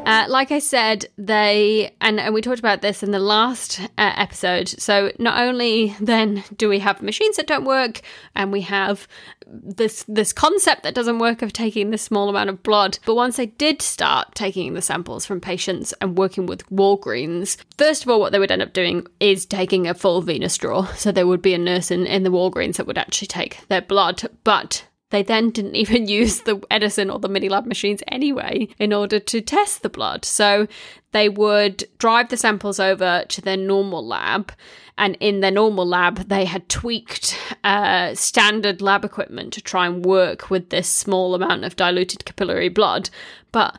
like 0.06 0.52
I 0.52 0.60
said, 0.60 1.06
they 1.18 1.96
and, 2.02 2.20
and 2.20 2.34
we 2.34 2.42
talked 2.42 2.60
about 2.60 2.82
this 2.82 3.04
in 3.04 3.12
the 3.12 3.20
last 3.20 3.80
uh, 3.82 4.14
episode. 4.16 4.70
So 4.70 5.12
not 5.20 5.40
only 5.40 5.96
then 6.02 6.44
do 6.56 6.70
we 6.70 6.80
have 6.80 7.02
machines 7.02 7.38
that 7.38 7.48
don't 7.48 7.66
work, 7.66 8.02
and 8.36 8.52
we 8.52 8.62
have 8.62 9.08
this 9.48 10.06
this 10.08 10.34
concept 10.34 10.84
that 10.84 10.96
doesn't 10.96 11.20
work 11.20 11.42
of 11.42 11.54
taking 11.54 11.90
this 11.90 12.02
small 12.02 12.30
amount 12.30 12.50
of 12.50 12.64
blood, 12.64 13.00
but 13.06 13.16
once 13.16 13.38
they 13.38 13.48
did 13.48 13.82
start 13.82 14.34
taking 14.36 14.74
the 14.74 14.82
samples 14.82 15.26
from 15.26 15.42
patients 15.42 15.94
and 16.02 16.18
working 16.18 16.46
with 16.46 16.68
Walgreens, 16.70 17.58
first 17.78 18.04
of 18.04 18.10
all, 18.10 18.20
what 18.20 18.32
they 18.32 18.40
would 18.40 18.52
end 18.52 18.62
up 18.62 18.74
doing 18.74 19.06
is 19.20 19.46
taking 19.46 19.88
a 19.88 19.94
full 19.94 20.22
venous 20.22 20.58
draw. 20.58 20.86
So 20.94 21.12
there 21.12 21.28
would 21.28 21.42
be 21.42 21.54
a 21.54 21.58
nurse 21.58 21.92
in, 21.92 22.06
in 22.06 22.24
the 22.24 22.32
Walgreens 22.32 22.78
that 22.78 22.88
would 22.88 22.98
actually 22.98 23.28
take 23.28 23.60
their 23.68 23.82
blood, 23.82 24.24
but 24.44 24.86
they 25.16 25.24
then 25.24 25.50
didn't 25.50 25.76
even 25.84 26.08
use 26.08 26.42
the 26.42 26.62
Edison 26.70 27.10
or 27.10 27.20
the 27.20 27.30
mini 27.30 27.50
lab 27.50 27.66
machines 27.66 28.04
anyway 28.08 28.68
in 28.78 28.94
order 28.94 29.20
to 29.20 29.42
test 29.42 29.82
the 29.82 29.90
blood. 29.90 30.26
So 30.26 30.68
they 31.12 31.30
would 31.30 31.86
drive 31.98 32.30
the 32.30 32.38
samples 32.38 32.80
over 32.80 33.24
to 33.30 33.42
their 33.42 33.58
normal 33.58 34.06
lab. 34.06 34.52
And 34.98 35.18
in 35.20 35.42
their 35.42 35.52
normal 35.52 35.86
lab, 35.86 36.30
they 36.30 36.46
had 36.46 36.70
tweaked 36.70 37.38
uh, 37.64 38.16
standard 38.16 38.82
lab 38.82 39.04
equipment 39.04 39.54
to 39.54 39.62
try 39.62 39.86
and 39.88 40.06
work 40.06 40.50
with 40.50 40.70
this 40.70 40.88
small 40.90 41.36
amount 41.36 41.64
of 41.66 41.76
diluted 41.76 42.26
capillary 42.26 42.70
blood. 42.70 43.10
But 43.52 43.78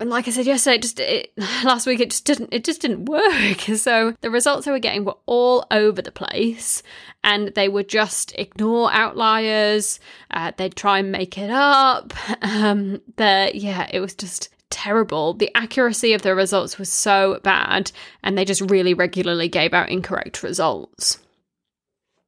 and 0.00 0.10
like 0.10 0.28
I 0.28 0.30
said 0.30 0.46
yesterday, 0.46 0.76
it 0.76 0.82
just 0.82 1.00
it, 1.00 1.32
last 1.64 1.86
week 1.86 2.00
it 2.00 2.10
just 2.10 2.24
didn't 2.24 2.52
it 2.52 2.64
just 2.64 2.80
didn't 2.80 3.06
work. 3.06 3.68
So 3.78 4.14
the 4.20 4.30
results 4.30 4.64
they 4.64 4.72
were 4.72 4.78
getting 4.78 5.04
were 5.04 5.16
all 5.26 5.64
over 5.70 6.02
the 6.02 6.10
place, 6.10 6.82
and 7.22 7.48
they 7.54 7.68
would 7.68 7.88
just 7.88 8.32
ignore 8.36 8.92
outliers. 8.92 10.00
Uh, 10.30 10.52
they'd 10.56 10.74
try 10.74 10.98
and 10.98 11.12
make 11.12 11.38
it 11.38 11.50
up. 11.50 12.12
Um, 12.42 13.00
the 13.16 13.50
yeah, 13.54 13.88
it 13.92 14.00
was 14.00 14.14
just 14.14 14.48
terrible. 14.70 15.34
The 15.34 15.50
accuracy 15.54 16.12
of 16.12 16.22
the 16.22 16.34
results 16.34 16.78
was 16.78 16.88
so 16.88 17.40
bad, 17.42 17.92
and 18.22 18.36
they 18.36 18.44
just 18.44 18.60
really 18.60 18.94
regularly 18.94 19.48
gave 19.48 19.74
out 19.74 19.90
incorrect 19.90 20.42
results. 20.42 21.18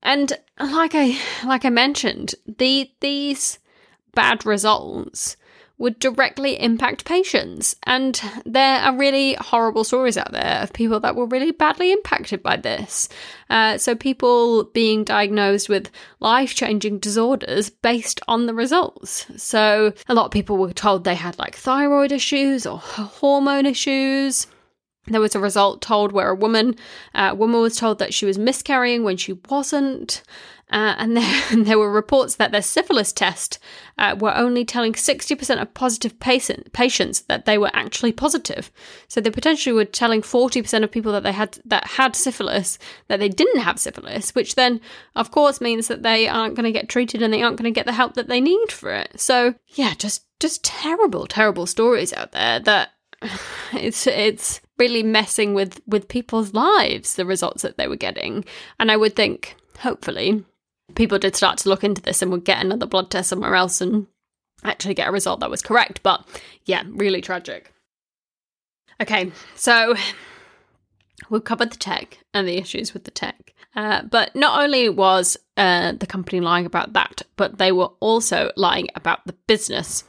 And 0.03 0.33
like 0.59 0.93
I 0.95 1.19
like 1.45 1.65
I 1.65 1.71
mentioned, 1.71 2.35
the 2.47 2.91
these 3.01 3.59
bad 4.15 4.47
results 4.47 5.37
would 5.81 5.99
directly 5.99 6.61
impact 6.61 7.07
patients. 7.07 7.75
And 7.85 8.21
there 8.45 8.81
are 8.81 8.97
really 8.97 9.33
horrible 9.35 9.83
stories 9.83 10.19
out 10.19 10.31
there 10.31 10.61
of 10.63 10.75
people 10.75 11.01
that 11.01 11.17
were 11.17 11.27
really 11.27 11.53
badly 11.53 11.91
impacted 11.91 12.43
by 12.43 12.59
this. 12.59 13.09
Uh, 13.49 13.79
so, 13.79 13.97
people 13.97 14.65
being 14.65 15.05
diagnosed 15.05 15.71
with 15.71 15.91
life 16.21 16.55
changing 16.55 16.99
disorders 16.99 17.71
based 17.71 18.21
on 18.29 18.45
the 18.45 18.55
results. 18.55 19.27
So, 19.37 19.95
a 20.07 20.15
lot 20.15 20.27
of 20.27 20.33
people 20.33 20.59
were 20.59 20.75
told 20.75 21.03
they 21.03 21.15
had 21.15 21.39
like 21.39 21.57
thyroid 21.57 22.13
issues 22.13 22.67
or 22.67 22.79
hormone 22.79 23.65
issues. 23.65 24.47
There 25.07 25.21
was 25.21 25.35
a 25.35 25.41
result 25.41 25.81
told 25.81 26.13
where 26.13 26.29
a 26.29 26.35
woman, 26.35 26.77
uh, 27.15 27.35
woman 27.37 27.63
was 27.63 27.77
told 27.77 27.99
that 28.01 28.13
she 28.13 28.27
was 28.27 28.39
miscarrying 28.39 29.03
when 29.03 29.17
she 29.17 29.33
wasn't. 29.49 30.23
Uh, 30.71 30.95
and 30.99 31.17
there, 31.17 31.43
there, 31.57 31.79
were 31.79 31.91
reports 31.91 32.37
that 32.37 32.53
their 32.53 32.63
syphilis 32.63 33.13
test 33.13 33.59
uh, 33.99 34.17
were 34.19 34.37
only 34.37 34.65
telling 34.65 34.93
60% 34.93 35.61
of 35.61 35.75
positive 35.75 36.19
patient, 36.21 36.73
patients 36.73 37.23
that 37.23 37.45
they 37.45 37.59
were 37.59 37.71
actually 37.73 38.13
positive. 38.13 38.71
So 39.09 39.21
they 39.21 39.31
potentially 39.31 39.73
were 39.73 39.85
telling 39.85 40.23
40% 40.23 40.85
of 40.85 40.91
people 40.91 41.13
that 41.13 41.23
they 41.23 41.33
had 41.33 41.59
that 41.65 41.87
had 41.87 42.15
syphilis 42.15 42.79
that 43.09 43.19
they 43.19 43.29
didn't 43.29 43.61
have 43.61 43.81
syphilis, 43.81 44.35
which 44.35 44.55
then, 44.55 44.81
of 45.17 45.31
course, 45.31 45.61
means 45.61 45.89
that 45.89 46.03
they 46.03 46.29
aren't 46.29 46.55
going 46.55 46.65
to 46.65 46.73
get 46.73 46.89
treated 46.89 47.23
and 47.23 47.33
they 47.33 47.43
aren't 47.43 47.57
going 47.57 47.73
to 47.73 47.79
get 47.79 47.87
the 47.87 47.93
help 47.93 48.15
that 48.15 48.29
they 48.29 48.41
need 48.41 48.71
for 48.71 48.93
it. 48.93 49.21
So 49.21 49.55
yeah, 49.75 49.95
just 49.95 50.25
just 50.39 50.65
terrible, 50.65 51.27
terrible 51.27 51.67
stories 51.67 52.13
out 52.13 52.33
there 52.33 52.61
that 52.61 52.91
it's 53.73 54.07
it's 54.07 54.61
really 54.79 55.03
messing 55.03 55.55
with 55.55 55.81
with 55.87 56.09
people's 56.09 56.55
lives 56.55 57.15
the 57.17 57.27
results 57.27 57.63
that 57.63 57.77
they 57.77 57.87
were 57.87 57.97
getting 57.97 58.43
and 58.79 58.91
i 58.91 58.97
would 58.97 59.15
think 59.15 59.55
hopefully 59.81 60.43
people 60.95 61.19
did 61.19 61.37
start 61.37 61.59
to 61.59 61.69
look 61.69 61.85
into 61.85 62.03
this 62.03 62.23
and 62.23 62.31
would 62.31 62.45
get 62.45 62.65
another 62.65 62.87
blood 62.87 63.11
test 63.11 63.29
somewhere 63.29 63.55
else 63.55 63.81
and 63.81 64.07
actually 64.65 64.95
get 64.95 65.09
a 65.09 65.13
result 65.13 65.41
that 65.41 65.51
was 65.51 65.63
correct. 65.63 66.03
But 66.03 66.27
yeah, 66.65 66.83
really 66.89 67.21
tragic. 67.21 67.73
Okay, 69.01 69.33
so 69.55 69.95
we've 71.31 71.45
covered 71.45 71.73
the 71.73 71.79
tech 71.79 72.19
and 72.35 72.47
the 72.47 72.59
issues 72.59 72.93
with 72.93 73.05
the 73.05 73.11
tech. 73.11 73.55
Uh, 73.75 74.03
but 74.03 74.35
not 74.35 74.61
only 74.61 74.89
was 74.89 75.37
uh, 75.57 75.93
the 75.93 76.07
company 76.07 76.41
lying 76.41 76.67
about 76.67 76.93
that, 76.93 77.23
but 77.37 77.59
they 77.59 77.71
were 77.71 77.91
also 78.01 78.51
lying 78.57 78.89
about 78.97 79.25
the 79.27 79.33
business 79.47 80.05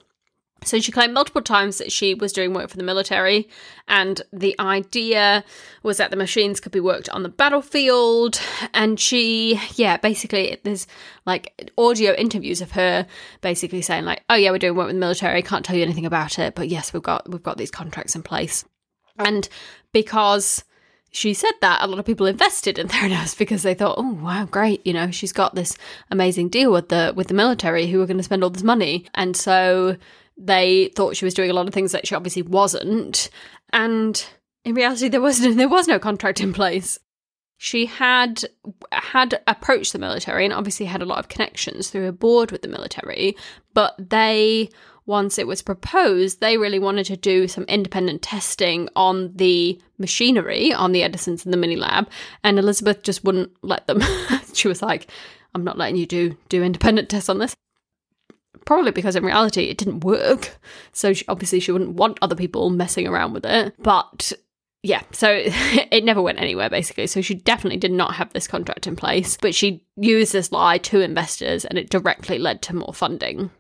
so 0.64 0.80
she 0.80 0.92
claimed 0.92 1.14
multiple 1.14 1.42
times 1.42 1.80
that 1.80 1.92
she 1.92 2.14
was 2.14 2.32
doing 2.32 2.54
work 2.54 2.70
for 2.70 2.78
the 2.78 2.84
military, 2.84 3.50
and 3.88 4.22
the 4.32 4.56
idea 4.60 5.44
was 5.82 5.98
that 5.98 6.12
the 6.12 6.18
machines 6.18 6.60
could 6.60 6.72
be 6.72 6.80
worked 6.80 7.10
on 7.10 7.24
the 7.24 7.30
battlefield. 7.30 8.40
And 8.74 9.00
she, 9.00 9.60
yeah, 9.76 9.98
basically, 9.98 10.60
there's 10.64 10.86
like 11.26 11.72
audio 11.78 12.14
interviews 12.14 12.62
of 12.62 12.72
her 12.72 13.08
basically 13.42 13.82
saying 13.82 14.06
like, 14.06 14.24
"Oh 14.30 14.36
yeah, 14.36 14.52
we're 14.52 14.60
doing 14.60 14.76
work 14.76 14.88
with 14.88 14.96
the 14.96 15.00
military. 15.00 15.38
I 15.38 15.42
can't 15.42 15.66
tell 15.66 15.76
you 15.76 15.82
anything 15.82 16.06
about 16.06 16.38
it, 16.38 16.54
but 16.54 16.70
yes, 16.70 16.94
we've 16.94 17.02
got 17.02 17.28
we've 17.30 17.42
got 17.42 17.58
these 17.58 17.72
contracts 17.72 18.16
in 18.16 18.22
place." 18.22 18.64
And 19.18 19.50
because 19.94 20.64
she 21.12 21.34
said 21.34 21.52
that 21.60 21.82
a 21.82 21.88
lot 21.88 22.00
of 22.00 22.06
people 22.06 22.26
invested 22.26 22.80
in 22.80 22.88
Theranos 22.90 23.36
because 23.38 23.64
they 23.64 23.74
thought, 23.74 23.96
"Oh 23.98 24.14
wow, 24.14 24.46
great! 24.46 24.86
You 24.86 24.94
know, 24.94 25.10
she's 25.10 25.34
got 25.34 25.56
this 25.56 25.76
amazing 26.12 26.50
deal 26.50 26.72
with 26.72 26.90
the 26.90 27.14
with 27.16 27.30
the 27.30 27.34
military 27.34 27.88
who 27.88 28.00
are 28.02 28.06
going 28.06 28.18
to 28.18 28.24
spend 28.24 28.44
all 28.44 28.52
this 28.52 28.62
money," 28.62 29.06
and 29.16 29.36
so 29.36 29.98
they 30.38 30.92
thought 30.96 31.16
she 31.16 31.26
was 31.26 31.34
doing 31.34 31.50
a 31.50 31.54
lot 31.54 31.68
of 31.68 31.74
things 31.74 31.92
that 31.92 32.08
she 32.08 32.16
obviously 32.16 32.42
wasn't. 32.42 33.30
And 33.72 34.24
in 34.66 34.76
reality, 34.76 35.08
there 35.08 35.22
was 35.22 35.42
no, 35.42 35.54
there 35.54 35.70
was 35.70 35.88
no 35.88 36.00
contract 36.00 36.42
in 36.42 36.54
place. 36.54 37.00
She 37.58 37.86
had 37.86 38.44
had 38.92 39.40
approached 39.46 39.94
the 39.94 40.00
military 40.00 40.46
and 40.46 40.54
obviously 40.54 40.88
had 40.88 41.04
a 41.04 41.06
lot 41.06 41.20
of 41.20 41.30
connections 41.30 41.90
through 41.90 42.08
a 42.08 42.12
board 42.12 42.52
with 42.52 42.64
the 42.64 42.68
military, 42.68 43.36
but 43.74 43.94
they 44.10 44.70
once 45.06 45.38
it 45.38 45.48
was 45.48 45.62
proposed, 45.62 46.40
they 46.40 46.58
really 46.58 46.80
wanted 46.80 47.06
to 47.08 47.18
do 47.18 47.48
some 47.48 47.64
independent 47.66 48.22
testing 48.22 48.88
on 48.96 49.32
the 49.36 49.80
machinery, 49.98 50.72
on 50.74 50.92
the 50.92 51.04
Edisons 51.04 51.44
and 51.44 51.54
the 51.54 51.58
mini 51.58 51.76
lab, 51.76 52.08
and 52.44 52.58
Elizabeth 52.58 53.04
just 53.04 53.24
wouldn't 53.24 53.52
let 53.62 53.86
them. 53.88 54.02
she 54.54 54.68
was 54.68 54.82
like, 54.82 55.12
I'm 55.54 55.64
not 55.64 55.78
letting 55.78 55.98
you 55.98 56.06
do 56.06 56.38
do 56.50 56.64
independent 56.64 57.10
tests 57.10 57.30
on 57.30 57.40
this 57.40 57.56
probably 58.66 58.92
because 58.92 59.16
in 59.16 59.24
reality 59.24 59.64
it 59.64 59.78
didn't 59.78 60.04
work. 60.04 60.58
So 60.94 61.14
she, 61.14 61.26
obviously 61.28 61.60
she 61.60 61.72
wouldn't 61.72 61.96
want 61.96 62.20
other 62.22 62.36
people 62.36 62.70
messing 62.70 63.08
around 63.08 63.34
with 63.34 63.46
it. 63.46 63.74
But 63.80 64.32
yeah, 64.84 65.04
so 65.12 65.30
it 65.46 66.04
never 66.04 66.22
went 66.22 66.40
anywhere 66.40 66.70
basically. 66.70 67.08
So 67.08 67.22
she 67.22 67.36
definitely 67.36 67.78
did 67.78 67.92
not 67.92 68.16
have 68.16 68.34
this 68.34 68.48
contract 68.48 68.88
in 68.88 68.96
place, 68.96 69.38
but 69.38 69.56
she 69.56 69.84
used 69.96 70.34
this 70.34 70.52
lie 70.52 70.78
to 70.80 71.02
investors 71.02 71.66
and 71.66 71.78
it 71.78 71.90
directly 71.90 72.40
led 72.40 72.62
to 72.64 72.76
more 72.76 72.94
funding. 72.94 73.52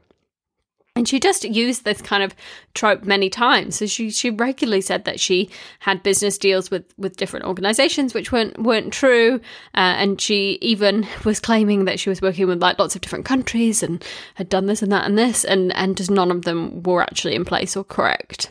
And 0.94 1.08
she 1.08 1.22
just 1.22 1.46
used 1.46 1.86
this 1.86 2.02
kind 2.02 2.22
of 2.22 2.36
trope 2.74 3.06
many 3.06 3.30
times. 3.30 3.78
So 3.78 3.86
she 3.86 4.10
she 4.10 4.30
regularly 4.30 4.82
said 4.82 5.06
that 5.06 5.22
she 5.22 5.50
had 5.80 6.04
business 6.04 6.38
deals 6.38 6.70
with 6.70 6.84
with 6.98 7.16
different 7.16 7.46
organizations, 7.46 8.14
which 8.14 8.34
weren't 8.34 8.62
weren't 8.62 8.92
true. 8.92 9.36
Uh, 9.74 9.96
and 9.98 10.20
she 10.20 10.58
even 10.62 11.08
was 11.24 11.40
claiming 11.40 11.86
that 11.86 12.00
she 12.00 12.10
was 12.10 12.22
working 12.22 12.46
with 12.46 12.62
like 12.62 12.78
lots 12.78 12.96
of 12.96 13.02
different 13.02 13.26
countries 13.26 13.82
and 13.82 14.04
had 14.36 14.50
done 14.50 14.66
this 14.66 14.82
and 14.82 14.92
that 14.92 15.06
and 15.06 15.18
this, 15.18 15.46
and 15.46 15.74
and 15.78 15.96
just 15.96 16.12
none 16.12 16.30
of 16.30 16.42
them 16.42 16.84
were 16.84 17.02
actually 17.02 17.36
in 17.36 17.46
place 17.46 17.78
or 17.78 17.86
correct. 17.86 18.50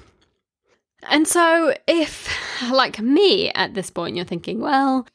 And 1.11 1.29
so, 1.29 1.75
if 1.87 2.35
like 2.71 3.01
me 3.01 3.51
at 3.51 3.75
this 3.75 3.91
point, 3.91 4.17
you're 4.17 4.25
thinking, 4.25 4.61
well, 4.61 5.07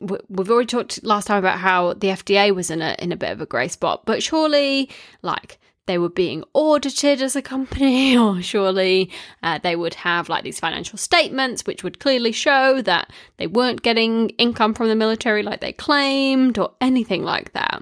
we've 0.00 0.50
already 0.50 0.66
talked 0.66 1.02
last 1.02 1.26
time 1.26 1.38
about 1.38 1.58
how 1.58 1.94
the 1.94 2.08
FDA 2.08 2.54
was 2.54 2.70
in 2.70 2.82
a 2.82 2.94
in 2.98 3.10
a 3.10 3.16
bit 3.16 3.30
of 3.30 3.40
a 3.40 3.46
grey 3.46 3.68
spot, 3.68 4.04
but 4.04 4.22
surely 4.22 4.90
like 5.22 5.58
they 5.86 5.98
were 5.98 6.08
being 6.08 6.44
audited 6.54 7.20
as 7.20 7.36
a 7.36 7.42
company, 7.42 8.16
or 8.18 8.40
surely 8.42 9.10
uh, 9.42 9.58
they 9.58 9.76
would 9.76 9.94
have 9.94 10.28
like 10.28 10.44
these 10.44 10.60
financial 10.60 10.98
statements 10.98 11.66
which 11.66 11.82
would 11.82 12.00
clearly 12.00 12.32
show 12.32 12.80
that 12.82 13.10
they 13.36 13.46
weren't 13.46 13.82
getting 13.82 14.30
income 14.30 14.74
from 14.74 14.88
the 14.88 14.94
military 14.94 15.42
like 15.42 15.60
they 15.60 15.72
claimed, 15.72 16.58
or 16.58 16.72
anything 16.80 17.22
like 17.22 17.52
that. 17.52 17.80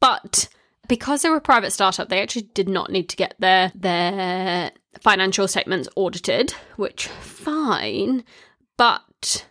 But 0.00 0.48
because 0.88 1.22
they 1.22 1.28
were 1.28 1.36
a 1.36 1.40
private 1.40 1.72
startup, 1.72 2.08
they 2.08 2.20
actually 2.20 2.48
did 2.54 2.68
not 2.68 2.90
need 2.90 3.08
to 3.10 3.16
get 3.16 3.34
their 3.38 3.72
their 3.74 4.72
financial 5.00 5.48
statements 5.48 5.88
audited, 5.96 6.52
which 6.76 7.06
fine, 7.08 8.24
but 8.76 9.46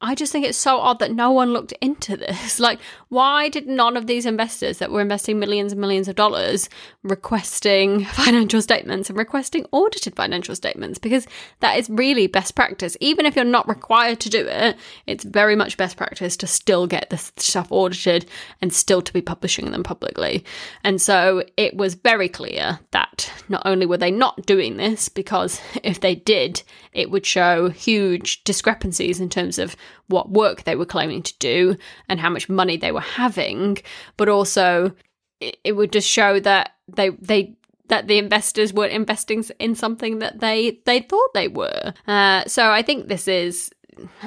I 0.00 0.14
just 0.14 0.30
think 0.30 0.46
it's 0.46 0.56
so 0.56 0.78
odd 0.78 1.00
that 1.00 1.12
no 1.12 1.32
one 1.32 1.52
looked 1.52 1.72
into 1.80 2.16
this. 2.16 2.60
Like, 2.68 2.80
why 3.08 3.48
did 3.48 3.66
none 3.66 3.96
of 3.96 4.06
these 4.06 4.26
investors 4.26 4.78
that 4.78 4.90
were 4.90 5.00
investing 5.00 5.38
millions 5.38 5.72
and 5.72 5.80
millions 5.80 6.06
of 6.06 6.16
dollars 6.16 6.68
requesting 7.02 8.04
financial 8.04 8.60
statements 8.60 9.08
and 9.08 9.16
requesting 9.16 9.64
audited 9.72 10.14
financial 10.14 10.54
statements? 10.54 10.98
Because 10.98 11.26
that 11.60 11.78
is 11.78 11.88
really 11.88 12.26
best 12.26 12.54
practice. 12.54 12.96
Even 13.00 13.24
if 13.24 13.34
you're 13.34 13.44
not 13.44 13.66
required 13.68 14.20
to 14.20 14.28
do 14.28 14.46
it, 14.46 14.76
it's 15.06 15.24
very 15.24 15.56
much 15.56 15.78
best 15.78 15.96
practice 15.96 16.36
to 16.38 16.46
still 16.46 16.86
get 16.86 17.08
this 17.08 17.32
stuff 17.36 17.68
audited 17.70 18.26
and 18.60 18.72
still 18.72 19.00
to 19.00 19.12
be 19.12 19.22
publishing 19.22 19.70
them 19.70 19.82
publicly. 19.82 20.44
And 20.84 21.00
so 21.00 21.44
it 21.56 21.76
was 21.76 21.94
very 21.94 22.28
clear 22.28 22.80
that 22.90 23.32
not 23.48 23.62
only 23.64 23.86
were 23.86 23.96
they 23.96 24.10
not 24.10 24.44
doing 24.44 24.76
this, 24.76 25.08
because 25.08 25.60
if 25.82 26.00
they 26.00 26.14
did, 26.14 26.62
it 26.92 27.10
would 27.10 27.24
show 27.24 27.70
huge 27.70 28.44
discrepancies 28.44 29.20
in 29.20 29.30
terms 29.30 29.58
of 29.58 29.74
what 30.08 30.30
work 30.30 30.64
they 30.64 30.76
were 30.76 30.86
claiming 30.86 31.22
to 31.22 31.34
do 31.38 31.76
and 32.08 32.20
how 32.20 32.30
much 32.30 32.48
money 32.48 32.76
they 32.76 32.92
were 32.92 33.00
having, 33.00 33.78
but 34.16 34.28
also 34.28 34.92
it, 35.40 35.76
would 35.76 35.92
just 35.92 36.08
show 36.08 36.40
that 36.40 36.72
they 36.88 37.10
they 37.10 37.56
that 37.88 38.06
the 38.06 38.18
investors 38.18 38.72
were 38.72 38.86
investing 38.86 39.44
in 39.58 39.74
something 39.74 40.18
that 40.18 40.40
they 40.40 40.80
they 40.84 41.00
thought 41.00 41.34
they 41.34 41.48
were. 41.48 41.94
Uh, 42.06 42.44
so 42.46 42.70
I 42.70 42.82
think 42.82 43.08
this 43.08 43.28
is. 43.28 43.70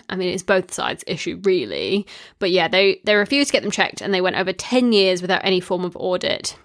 I 0.09 0.17
mean, 0.17 0.33
it's 0.33 0.43
both 0.43 0.73
sides' 0.73 1.05
issue, 1.07 1.39
really. 1.43 2.05
But 2.39 2.51
yeah, 2.51 2.67
they, 2.67 2.99
they 3.05 3.15
refused 3.15 3.47
to 3.47 3.53
get 3.53 3.63
them 3.63 3.71
checked 3.71 4.01
and 4.01 4.13
they 4.13 4.19
went 4.19 4.35
over 4.35 4.51
10 4.51 4.91
years 4.91 5.21
without 5.21 5.45
any 5.45 5.61
form 5.61 5.85
of 5.85 5.95
audit. 5.95 6.57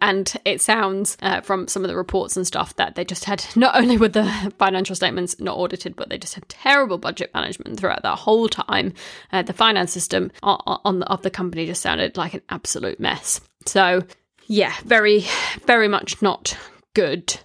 And 0.00 0.30
it 0.44 0.60
sounds 0.60 1.16
uh, 1.22 1.40
from 1.40 1.68
some 1.68 1.82
of 1.82 1.88
the 1.88 1.96
reports 1.96 2.36
and 2.36 2.46
stuff 2.46 2.76
that 2.76 2.96
they 2.96 3.04
just 3.04 3.24
had 3.24 3.44
not 3.56 3.76
only 3.76 3.96
were 3.96 4.08
the 4.08 4.52
financial 4.58 4.94
statements 4.94 5.40
not 5.40 5.56
audited, 5.56 5.96
but 5.96 6.10
they 6.10 6.18
just 6.18 6.34
had 6.34 6.48
terrible 6.48 6.98
budget 6.98 7.32
management 7.32 7.80
throughout 7.80 8.02
that 8.02 8.18
whole 8.18 8.48
time. 8.48 8.92
Uh, 9.32 9.42
the 9.42 9.54
finance 9.54 9.92
system 9.92 10.30
on, 10.42 10.60
on 10.84 10.98
the, 10.98 11.06
of 11.06 11.22
the 11.22 11.30
company 11.30 11.66
just 11.66 11.82
sounded 11.82 12.16
like 12.16 12.34
an 12.34 12.42
absolute 12.50 13.00
mess. 13.00 13.40
So, 13.64 14.02
yeah, 14.46 14.74
very, 14.84 15.24
very 15.64 15.88
much 15.88 16.20
not 16.20 16.56
good. 16.94 17.38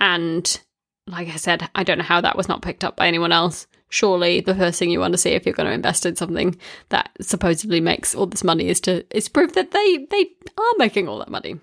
And 0.00 0.60
like 1.06 1.28
I 1.28 1.36
said, 1.36 1.68
I 1.74 1.84
don't 1.84 1.98
know 1.98 2.04
how 2.04 2.20
that 2.20 2.36
was 2.36 2.48
not 2.48 2.62
picked 2.62 2.84
up 2.84 2.96
by 2.96 3.06
anyone 3.06 3.32
else. 3.32 3.66
Surely 3.88 4.40
the 4.40 4.54
first 4.54 4.78
thing 4.78 4.90
you 4.90 4.98
want 4.98 5.12
to 5.12 5.18
see 5.18 5.30
if 5.30 5.46
you're 5.46 5.54
going 5.54 5.68
to 5.68 5.72
invest 5.72 6.04
in 6.04 6.16
something 6.16 6.58
that 6.88 7.10
supposedly 7.20 7.80
makes 7.80 8.14
all 8.14 8.26
this 8.26 8.42
money 8.42 8.68
is 8.68 8.80
to 8.80 9.04
is 9.16 9.28
prove 9.28 9.52
that 9.52 9.70
they 9.70 10.06
they 10.10 10.30
are 10.58 10.72
making 10.78 11.06
all 11.06 11.18
that 11.20 11.30
money. 11.30 11.60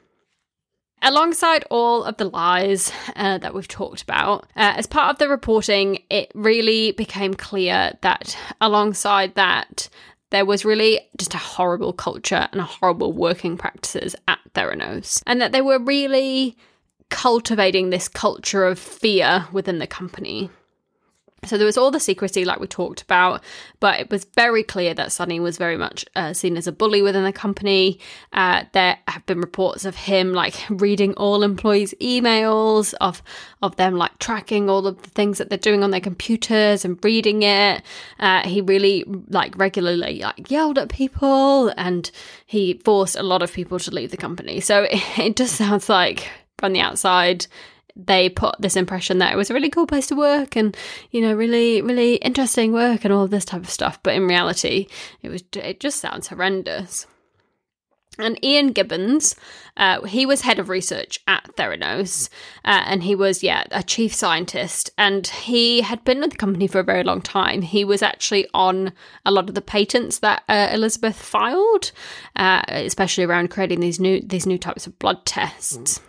Alongside 1.04 1.66
all 1.72 2.04
of 2.04 2.18
the 2.18 2.30
lies 2.30 2.92
uh, 3.16 3.40
that 3.40 3.56
we've 3.56 3.68
talked 3.68 4.04
about, 4.04 4.44
uh, 4.56 4.74
as 4.78 4.86
part 4.86 5.10
of 5.10 5.18
the 5.18 5.28
reporting, 5.28 6.04
it 6.12 6.32
really 6.36 6.92
became 6.92 7.34
clear 7.34 7.94
that 8.02 8.38
alongside 8.60 9.34
that, 9.34 9.90
there 10.30 10.46
was 10.46 10.64
really 10.64 11.02
just 11.18 11.34
a 11.34 11.40
horrible 11.40 11.92
culture 11.92 12.48
and 12.52 12.62
a 12.62 12.66
horrible 12.66 13.14
working 13.14 13.58
practices 13.58 14.16
at 14.28 14.40
Theranos, 14.54 15.24
and 15.26 15.42
that 15.42 15.52
they 15.52 15.62
were 15.62 15.80
really 15.80 16.56
cultivating 17.10 17.90
this 17.90 18.08
culture 18.08 18.64
of 18.66 18.78
fear 18.80 19.48
within 19.52 19.80
the 19.80 19.88
company. 19.88 20.50
So 21.44 21.58
there 21.58 21.66
was 21.66 21.78
all 21.78 21.90
the 21.90 22.00
secrecy, 22.00 22.46
like 22.46 22.60
we 22.60 22.68
talked 22.68 23.02
about, 23.02 23.44
but 23.80 24.00
it 24.00 24.12
was 24.12 24.28
very 24.36 24.62
clear 24.62 24.94
that 24.94 25.12
Sunny 25.12 25.40
was 25.40 25.58
very 25.58 25.76
much 25.76 26.06
uh, 26.16 26.34
seen 26.34 26.56
as 26.56 26.68
a 26.68 26.72
bully 26.72 27.02
within 27.02 27.24
the 27.24 27.34
company. 27.34 28.00
Uh, 28.32 28.66
there 28.74 29.00
have 29.08 29.26
been 29.26 29.42
reports 29.42 29.84
of 29.84 29.96
him 29.96 30.34
like 30.34 30.54
reading 30.70 31.16
all 31.16 31.42
employees' 31.42 31.96
emails, 32.00 32.94
of 33.02 33.24
of 33.64 33.76
them 33.78 33.96
like 33.96 34.20
tracking 34.20 34.70
all 34.70 34.86
of 34.86 35.02
the 35.02 35.10
things 35.10 35.40
that 35.40 35.50
they're 35.50 35.58
doing 35.58 35.84
on 35.84 35.90
their 35.90 36.00
computers 36.00 36.86
and 36.86 37.04
reading 37.04 37.42
it. 37.42 37.82
Uh, 38.20 38.48
he 38.48 38.62
really 38.62 39.04
like 39.30 39.58
regularly 39.58 40.20
like 40.20 40.52
yelled 40.52 40.78
at 40.78 40.90
people, 40.90 41.74
and 41.76 42.12
he 42.46 42.76
forced 42.86 43.16
a 43.16 43.24
lot 43.24 43.42
of 43.42 43.52
people 43.52 43.80
to 43.80 43.90
leave 43.90 44.12
the 44.12 44.18
company. 44.18 44.60
So 44.60 44.84
it, 44.84 45.02
it 45.18 45.36
just 45.36 45.56
sounds 45.56 45.90
like 45.90 46.30
from 46.60 46.74
the 46.74 46.82
outside 46.82 47.48
they 47.96 48.30
put 48.30 48.56
this 48.60 48.76
impression 48.76 49.18
that 49.18 49.34
it 49.34 49.38
was 49.38 49.50
a 49.50 49.54
really 49.54 49.70
cool 49.70 49.88
place 49.88 50.08
to 50.08 50.16
work 50.16 50.56
and 50.56 50.76
you 51.12 51.22
know 51.22 51.34
really 51.34 51.82
really 51.82 52.16
interesting 52.16 52.72
work 52.72 53.04
and 53.04 53.14
all 53.14 53.28
this 53.28 53.46
type 53.46 53.62
of 53.62 53.70
stuff 53.70 54.02
but 54.04 54.14
in 54.14 54.28
reality 54.28 54.88
it 55.22 55.30
was 55.30 55.44
it 55.54 55.80
just 55.80 56.00
sounds 56.00 56.28
horrendous 56.28 57.06
and 58.18 58.44
Ian 58.44 58.74
Gibbons, 58.74 59.36
uh, 59.78 60.02
he 60.04 60.26
was 60.26 60.42
head 60.42 60.60
of 60.60 60.68
research 60.68 61.20
at 61.28 61.50
Theranos, 61.56 62.30
uh, 62.66 62.84
and 62.86 63.04
he 63.04 63.16
was, 63.16 63.42
yeah, 63.42 63.64
a 63.72 63.82
chief 63.84 64.14
scientist. 64.14 64.90
And 64.98 65.26
he 65.26 65.82
had 65.82 66.04
been 66.04 66.20
with 66.20 66.32
the 66.32 66.38
company 66.38 66.68
for 66.68 66.80
a 66.80 66.84
very 66.84 67.04
long 67.04 67.22
time. 67.22 67.62
He 67.62 67.86
was 67.86 68.02
actually 68.02 68.48
on 68.54 68.92
a 69.26 69.32
lot 69.32 69.48
of 69.48 69.56
the 69.56 69.62
patents 69.62 70.20
that 70.20 70.44
uh, 70.50 70.70
Elizabeth 70.72 71.16
filed, 71.16 71.94
uh, 72.36 72.64
especially 72.68 73.24
around 73.24 73.50
creating 73.50 73.80
these 73.80 74.00
new 74.00 74.22
these 74.22 74.46
new 74.46 74.58
types 74.58 74.86
of 74.86 75.00
blood 75.00 75.26
tests. 75.26 76.02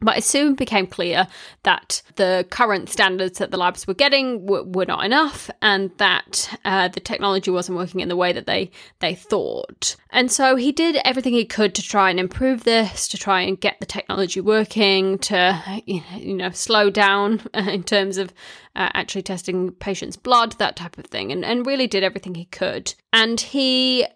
But 0.00 0.18
it 0.18 0.24
soon 0.24 0.54
became 0.54 0.86
clear 0.86 1.26
that 1.62 2.02
the 2.16 2.46
current 2.50 2.90
standards 2.90 3.38
that 3.38 3.50
the 3.50 3.56
labs 3.56 3.86
were 3.86 3.94
getting 3.94 4.44
were, 4.44 4.84
not 4.84 5.06
enough, 5.06 5.50
and 5.62 5.90
that 5.96 6.54
uh, 6.66 6.88
the 6.88 7.00
technology 7.00 7.50
wasn't 7.50 7.78
working 7.78 8.00
in 8.00 8.08
the 8.08 8.16
way 8.16 8.34
that 8.34 8.46
they 8.46 8.70
they 9.00 9.14
thought. 9.14 9.96
And 10.10 10.30
so 10.30 10.54
he 10.56 10.70
did 10.70 10.96
everything 10.96 11.32
he 11.32 11.46
could 11.46 11.74
to 11.76 11.82
try 11.82 12.10
and 12.10 12.20
improve 12.20 12.64
this, 12.64 13.08
to 13.08 13.16
try 13.16 13.40
and 13.40 13.58
get 13.58 13.80
the 13.80 13.86
technology 13.86 14.40
working, 14.42 15.16
to 15.20 15.82
you 15.86 16.34
know 16.34 16.50
slow 16.50 16.90
down 16.90 17.40
in 17.54 17.82
terms 17.82 18.18
of 18.18 18.34
uh, 18.76 18.90
actually 18.92 19.22
testing 19.22 19.72
patients' 19.72 20.16
blood, 20.16 20.52
that 20.58 20.76
type 20.76 20.98
of 20.98 21.06
thing, 21.06 21.32
and 21.32 21.42
and 21.42 21.66
really 21.66 21.86
did 21.86 22.04
everything 22.04 22.34
he 22.34 22.44
could. 22.44 22.94
And 23.14 23.40
he 23.40 24.06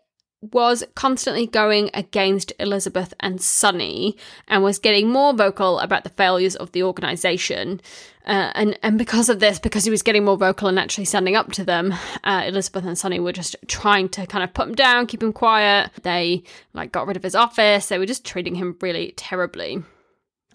was 0.42 0.82
constantly 0.94 1.46
going 1.46 1.90
against 1.92 2.52
Elizabeth 2.58 3.12
and 3.20 3.40
Sunny 3.40 4.16
and 4.48 4.62
was 4.62 4.78
getting 4.78 5.10
more 5.10 5.34
vocal 5.34 5.78
about 5.80 6.02
the 6.02 6.10
failures 6.10 6.56
of 6.56 6.72
the 6.72 6.82
organization. 6.82 7.80
Uh, 8.26 8.50
and, 8.54 8.78
and 8.82 8.96
because 8.96 9.28
of 9.28 9.40
this, 9.40 9.58
because 9.58 9.84
he 9.84 9.90
was 9.90 10.02
getting 10.02 10.24
more 10.24 10.36
vocal 10.36 10.68
and 10.68 10.78
actually 10.78 11.04
standing 11.04 11.36
up 11.36 11.52
to 11.52 11.64
them, 11.64 11.94
uh, 12.24 12.44
Elizabeth 12.46 12.84
and 12.84 12.96
Sunny 12.96 13.20
were 13.20 13.32
just 13.32 13.56
trying 13.66 14.08
to 14.10 14.26
kind 14.26 14.42
of 14.42 14.54
put 14.54 14.68
him 14.68 14.74
down, 14.74 15.06
keep 15.06 15.22
him 15.22 15.32
quiet. 15.32 15.90
They 16.02 16.42
like 16.72 16.92
got 16.92 17.06
rid 17.06 17.16
of 17.16 17.22
his 17.22 17.34
office. 17.34 17.88
They 17.88 17.98
were 17.98 18.06
just 18.06 18.24
treating 18.24 18.54
him 18.54 18.76
really 18.80 19.12
terribly. 19.16 19.82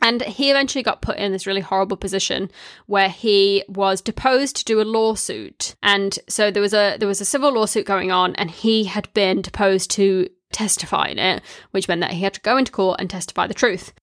And 0.06 0.22
he 0.22 0.52
eventually 0.52 0.84
got 0.84 1.02
put 1.02 1.18
in 1.18 1.32
this 1.32 1.48
really 1.48 1.62
horrible 1.62 1.98
position 1.98 2.52
where 2.86 3.10
he 3.10 3.64
was 3.68 4.02
deposed 4.02 4.56
to 4.58 4.64
do 4.64 4.80
a 4.80 4.84
lawsuit. 4.84 5.76
And 5.82 6.20
so 6.30 6.52
there 6.52 6.62
was 6.62 6.76
a 6.76 6.98
there 7.00 7.08
was 7.08 7.22
a 7.22 7.26
civil 7.26 7.52
lawsuit 7.52 7.88
going 7.88 8.12
on 8.12 8.36
and 8.36 8.52
he 8.52 8.84
had 8.84 9.12
been 9.16 9.42
deposed 9.42 9.90
to 9.92 10.30
testify 10.52 11.08
in 11.08 11.18
it, 11.18 11.42
which 11.72 11.88
meant 11.88 12.02
that 12.02 12.12
he 12.12 12.22
had 12.22 12.36
to 12.36 12.42
go 12.42 12.56
into 12.56 12.72
court 12.72 13.00
and 13.00 13.10
testify 13.10 13.48
the 13.48 13.56
truth. 13.56 13.94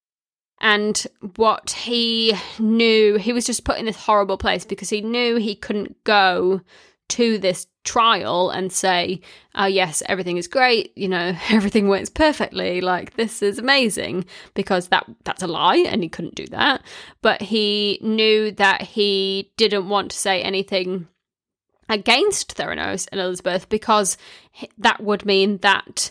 And 0.61 1.07
what 1.37 1.71
he 1.71 2.35
knew, 2.59 3.17
he 3.17 3.33
was 3.33 3.47
just 3.47 3.65
put 3.65 3.79
in 3.79 3.87
this 3.87 4.05
horrible 4.05 4.38
place 4.38 4.65
because 4.65 4.91
he 4.91 5.03
knew 5.03 5.37
he 5.37 5.55
couldn't 5.55 6.03
go 6.03 6.62
to 7.12 7.38
this 7.38 7.66
trial 7.85 8.51
and 8.51 8.72
say, 8.72 9.20
oh, 9.55 9.66
yes, 9.66 10.03
everything 10.07 10.37
is 10.37 10.48
great, 10.48 10.96
you 10.96 11.09
know, 11.09 11.35
everything 11.51 11.88
works 11.88 12.11
perfectly, 12.11 12.81
like 12.81 13.14
this 13.14 13.42
is 13.42 13.59
amazing, 13.59 14.25
because 14.55 14.88
that 14.88 15.05
that's 15.25 15.42
a 15.42 15.46
lie 15.46 15.85
and 15.88 16.03
he 16.03 16.09
couldn't 16.09 16.35
do 16.35 16.46
that. 16.46 16.83
But 17.20 17.42
he 17.42 17.98
knew 18.03 18.53
that 18.53 18.83
he 18.83 19.53
didn't 19.57 19.88
want 19.88 20.11
to 20.11 20.18
say 20.18 20.42
anything 20.42 21.09
against 21.88 22.57
Theranos 22.57 23.07
and 23.12 23.20
Elizabeth 23.20 23.68
because 23.68 24.16
that 24.79 25.03
would 25.03 25.27
mean 25.27 25.59
that 25.59 26.11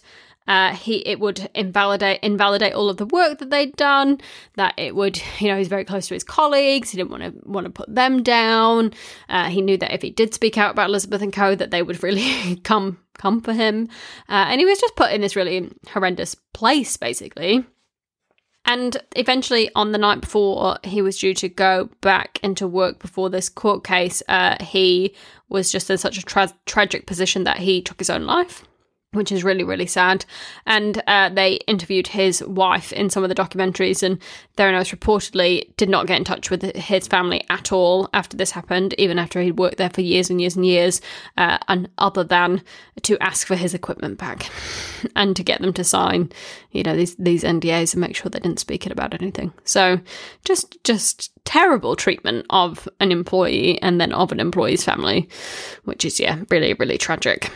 uh, 0.51 0.75
he 0.75 0.97
it 1.07 1.17
would 1.21 1.49
invalidate 1.55 2.19
invalidate 2.21 2.73
all 2.73 2.89
of 2.89 2.97
the 2.97 3.05
work 3.05 3.39
that 3.39 3.49
they'd 3.49 3.73
done. 3.77 4.19
That 4.55 4.73
it 4.75 4.93
would, 4.93 5.21
you 5.39 5.47
know, 5.47 5.57
he's 5.57 5.69
very 5.69 5.85
close 5.85 6.07
to 6.07 6.13
his 6.13 6.25
colleagues. 6.25 6.89
He 6.91 6.97
didn't 6.97 7.09
want 7.09 7.23
to 7.23 7.49
want 7.49 7.63
to 7.67 7.71
put 7.71 7.95
them 7.95 8.21
down. 8.21 8.91
Uh, 9.29 9.47
he 9.47 9.61
knew 9.61 9.77
that 9.77 9.93
if 9.93 10.01
he 10.01 10.09
did 10.09 10.33
speak 10.33 10.57
out 10.57 10.71
about 10.71 10.89
Elizabeth 10.89 11.21
and 11.21 11.31
Co, 11.31 11.55
that 11.55 11.71
they 11.71 11.81
would 11.81 12.03
really 12.03 12.57
come 12.65 12.99
come 13.17 13.39
for 13.39 13.53
him. 13.53 13.87
Uh, 14.27 14.47
and 14.49 14.59
he 14.59 14.65
was 14.65 14.77
just 14.77 14.97
put 14.97 15.13
in 15.13 15.21
this 15.21 15.37
really 15.37 15.71
horrendous 15.87 16.35
place, 16.53 16.97
basically. 16.97 17.65
And 18.65 18.97
eventually, 19.15 19.69
on 19.73 19.93
the 19.93 19.97
night 19.97 20.19
before 20.19 20.79
he 20.83 21.01
was 21.01 21.17
due 21.17 21.33
to 21.35 21.47
go 21.47 21.89
back 22.01 22.39
into 22.43 22.67
work 22.67 22.99
before 22.99 23.29
this 23.29 23.47
court 23.47 23.85
case, 23.85 24.21
uh, 24.27 24.61
he 24.61 25.15
was 25.47 25.71
just 25.71 25.89
in 25.89 25.97
such 25.97 26.17
a 26.17 26.23
tra- 26.23 26.53
tragic 26.65 27.07
position 27.07 27.45
that 27.45 27.59
he 27.59 27.81
took 27.81 27.99
his 27.99 28.09
own 28.09 28.25
life. 28.25 28.65
Which 29.13 29.31
is 29.31 29.43
really, 29.43 29.63
really 29.63 29.85
sad. 29.85 30.23
And 30.65 31.03
uh, 31.05 31.29
they 31.29 31.55
interviewed 31.67 32.07
his 32.07 32.41
wife 32.45 32.93
in 32.93 33.09
some 33.09 33.23
of 33.23 33.29
the 33.29 33.35
documentaries, 33.35 34.03
and 34.03 34.19
Theranos 34.57 34.95
reportedly 34.95 35.75
did 35.75 35.89
not 35.89 36.07
get 36.07 36.17
in 36.17 36.23
touch 36.23 36.49
with 36.49 36.63
his 36.75 37.07
family 37.07 37.43
at 37.49 37.73
all 37.73 38.09
after 38.13 38.37
this 38.37 38.51
happened, 38.51 38.95
even 38.97 39.19
after 39.19 39.41
he'd 39.41 39.59
worked 39.59 39.77
there 39.77 39.89
for 39.89 39.99
years 39.99 40.29
and 40.29 40.39
years 40.39 40.55
and 40.55 40.65
years, 40.65 41.01
uh, 41.37 41.57
and 41.67 41.89
other 41.97 42.23
than 42.23 42.63
to 43.01 43.17
ask 43.19 43.45
for 43.45 43.55
his 43.55 43.73
equipment 43.73 44.17
back 44.17 44.49
and 45.15 45.35
to 45.35 45.43
get 45.43 45.59
them 45.59 45.73
to 45.73 45.83
sign, 45.83 46.31
you 46.71 46.83
know, 46.83 46.95
these 46.95 47.15
these 47.15 47.43
NDAs 47.43 47.93
and 47.93 48.01
make 48.01 48.15
sure 48.15 48.29
they 48.29 48.39
didn't 48.39 48.59
speak 48.59 48.85
it 48.85 48.93
about 48.93 49.13
anything. 49.13 49.51
So, 49.65 49.99
just 50.45 50.81
just 50.85 51.31
terrible 51.43 51.97
treatment 51.97 52.45
of 52.49 52.87
an 53.01 53.11
employee 53.11 53.81
and 53.81 53.99
then 53.99 54.13
of 54.13 54.31
an 54.31 54.39
employee's 54.39 54.85
family, 54.85 55.27
which 55.83 56.05
is 56.05 56.17
yeah, 56.17 56.43
really, 56.49 56.73
really 56.75 56.97
tragic. 56.97 57.51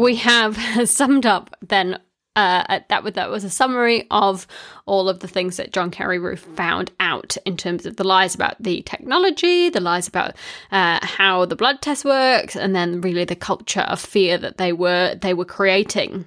We 0.00 0.16
have 0.16 0.56
summed 0.88 1.26
up 1.26 1.54
then. 1.60 2.00
Uh, 2.36 2.78
that 2.88 3.02
was 3.02 3.14
that 3.14 3.28
was 3.28 3.44
a 3.44 3.50
summary 3.50 4.06
of 4.10 4.46
all 4.86 5.08
of 5.08 5.18
the 5.18 5.28
things 5.28 5.56
that 5.56 5.72
John 5.72 5.90
Carreyrou 5.90 6.38
found 6.38 6.92
out 7.00 7.36
in 7.44 7.56
terms 7.56 7.84
of 7.84 7.96
the 7.96 8.04
lies 8.04 8.34
about 8.34 8.62
the 8.62 8.82
technology, 8.82 9.68
the 9.68 9.80
lies 9.80 10.08
about 10.08 10.36
uh, 10.70 11.00
how 11.02 11.44
the 11.44 11.56
blood 11.56 11.82
test 11.82 12.04
works, 12.04 12.56
and 12.56 12.74
then 12.74 13.00
really 13.00 13.24
the 13.24 13.36
culture 13.36 13.80
of 13.80 14.00
fear 14.00 14.38
that 14.38 14.58
they 14.58 14.72
were 14.72 15.16
they 15.20 15.34
were 15.34 15.44
creating. 15.44 16.24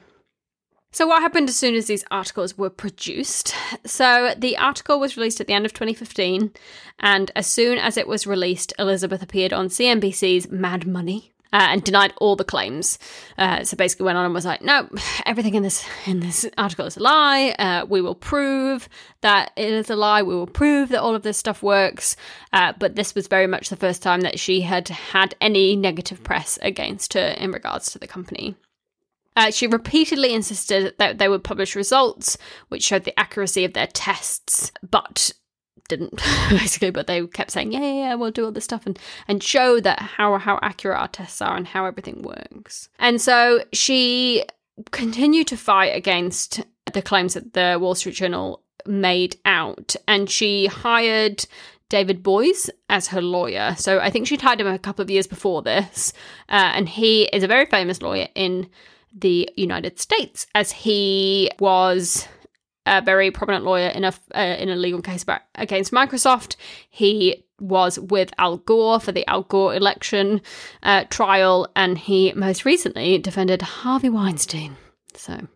So, 0.92 1.08
what 1.08 1.24
happened 1.24 1.50
as 1.50 1.56
soon 1.56 1.74
as 1.74 1.88
these 1.88 2.06
articles 2.12 2.58
were 2.58 2.70
produced? 2.70 3.56
So, 3.84 4.36
the 4.38 4.58
article 4.58 5.00
was 5.00 5.18
released 5.18 5.42
at 5.42 5.48
the 5.48 5.54
end 5.54 5.66
of 5.66 5.74
2015, 5.74 6.52
and 7.00 7.32
as 7.36 7.48
soon 7.48 7.80
as 7.80 7.98
it 7.98 8.08
was 8.08 8.28
released, 8.28 8.74
Elizabeth 8.78 9.24
appeared 9.24 9.54
on 9.54 9.70
CNBC's 9.70 10.52
Mad 10.52 10.86
Money 10.86 11.33
uh, 11.54 11.68
and 11.70 11.84
denied 11.84 12.14
all 12.18 12.36
the 12.36 12.44
claims. 12.44 13.00
Uh, 13.38 13.64
so 13.64 13.78
basically, 13.78 14.06
went 14.06 14.18
on 14.18 14.26
and 14.26 14.34
was 14.34 14.46
like, 14.46 14.62
"No, 14.62 14.90
everything 15.26 15.54
in 15.54 15.64
this 15.64 15.86
in 16.06 16.20
this 16.20 16.46
article 16.58 16.86
is 16.86 16.98
a 16.98 17.04
lie. 17.04 17.56
Uh, 17.60 17.86
we 17.88 18.02
will 18.02 18.16
prove 18.16 18.90
that 19.22 19.52
it 19.56 19.72
is 19.72 19.90
a 19.90 19.96
lie. 19.96 20.24
We 20.24 20.36
will 20.36 20.48
prove 20.48 20.90
that 20.90 21.02
all 21.02 21.16
of 21.16 21.24
this 21.24 21.38
stuff 21.38 21.64
works." 21.64 22.18
Uh, 22.52 22.74
but 22.78 22.96
this 22.96 23.16
was 23.16 23.28
very 23.28 23.48
much 23.48 23.70
the 23.70 23.76
first 23.76 24.04
time 24.04 24.22
that 24.22 24.40
she 24.40 24.62
had 24.62 24.90
had 24.90 25.36
any 25.40 25.76
negative 25.76 26.24
press 26.24 26.60
against 26.62 27.14
her 27.14 27.36
in 27.38 27.52
regards 27.52 27.92
to 27.92 28.00
the 28.00 28.08
company. 28.08 28.56
Uh, 29.36 29.50
she 29.50 29.68
repeatedly 29.68 30.34
insisted 30.34 30.94
that 31.00 31.18
they 31.18 31.28
would 31.28 31.44
publish 31.44 31.76
results 31.76 32.38
which 32.70 32.84
showed 32.84 33.04
the 33.04 33.20
accuracy 33.20 33.66
of 33.66 33.74
their 33.74 33.88
tests, 33.88 34.72
but 34.88 35.32
didn't 35.88 36.16
basically, 36.50 36.92
but 36.92 37.08
they 37.08 37.26
kept 37.28 37.52
saying, 37.52 37.72
yeah, 37.72 37.82
yeah, 37.82 37.94
yeah, 37.94 38.16
we'll 38.16 38.32
do 38.32 38.46
all 38.46 38.52
this 38.52 38.64
stuff 38.64 38.86
and 38.86 38.98
and 39.28 39.44
show 39.44 39.80
that 39.80 40.00
how 40.00 40.38
how 40.38 40.60
accurate 40.62 40.98
our 40.98 41.08
tests 41.08 41.42
are 41.42 41.56
and 41.56 41.68
how 41.68 41.86
everything 41.86 42.22
works. 42.22 42.90
And 43.00 43.22
so 43.22 43.64
she 43.74 44.44
continued 44.92 45.48
to 45.48 45.58
fight 45.58 45.96
against 45.96 46.62
the 46.94 47.02
claims 47.02 47.34
that 47.36 47.54
the 47.54 47.78
Wall 47.80 47.96
Street 47.96 48.16
Journal 48.16 48.62
made 48.86 49.38
out, 49.46 49.96
and 50.08 50.30
she 50.30 50.68
hired 50.68 51.46
David 51.90 52.24
Boies 52.24 52.70
as 52.90 53.08
her 53.08 53.22
lawyer. 53.22 53.76
So 53.78 54.00
I 54.00 54.10
think 54.10 54.28
she'd 54.28 54.42
hired 54.42 54.62
him 54.62 54.68
a 54.68 54.80
couple 54.80 55.04
of 55.04 55.10
years 55.10 55.28
before 55.28 55.62
this, 55.62 56.12
uh, 56.50 56.72
and 56.74 56.90
he 56.90 57.24
is 57.26 57.44
a 57.44 57.48
very 57.48 57.66
famous 57.66 58.02
lawyer 58.02 58.28
in 58.36 58.70
the 59.16 59.50
United 59.56 60.00
States, 60.00 60.48
as 60.56 60.72
he 60.72 61.52
was 61.60 62.28
a 62.86 63.02
very 63.02 63.32
prominent 63.32 63.66
lawyer 63.66 63.88
in 63.90 64.04
a 64.04 64.14
uh, 64.36 64.56
in 64.60 64.70
a 64.70 64.76
legal 64.76 65.02
case 65.02 65.26
against 65.56 65.92
Microsoft. 65.92 66.56
He 66.90 67.46
was 67.60 67.98
with 67.98 68.34
Al 68.38 68.58
Gore 68.58 69.00
for 69.00 69.12
the 69.12 69.28
Al 69.28 69.44
Gore 69.44 69.76
election 69.76 70.42
uh, 70.84 71.06
trial, 71.10 71.68
and 71.76 71.98
he 71.98 72.34
most 72.34 72.66
recently 72.66 73.18
defended 73.18 73.62
Harvey 73.62 74.10
Weinstein. 74.10 74.76
So 75.16 75.48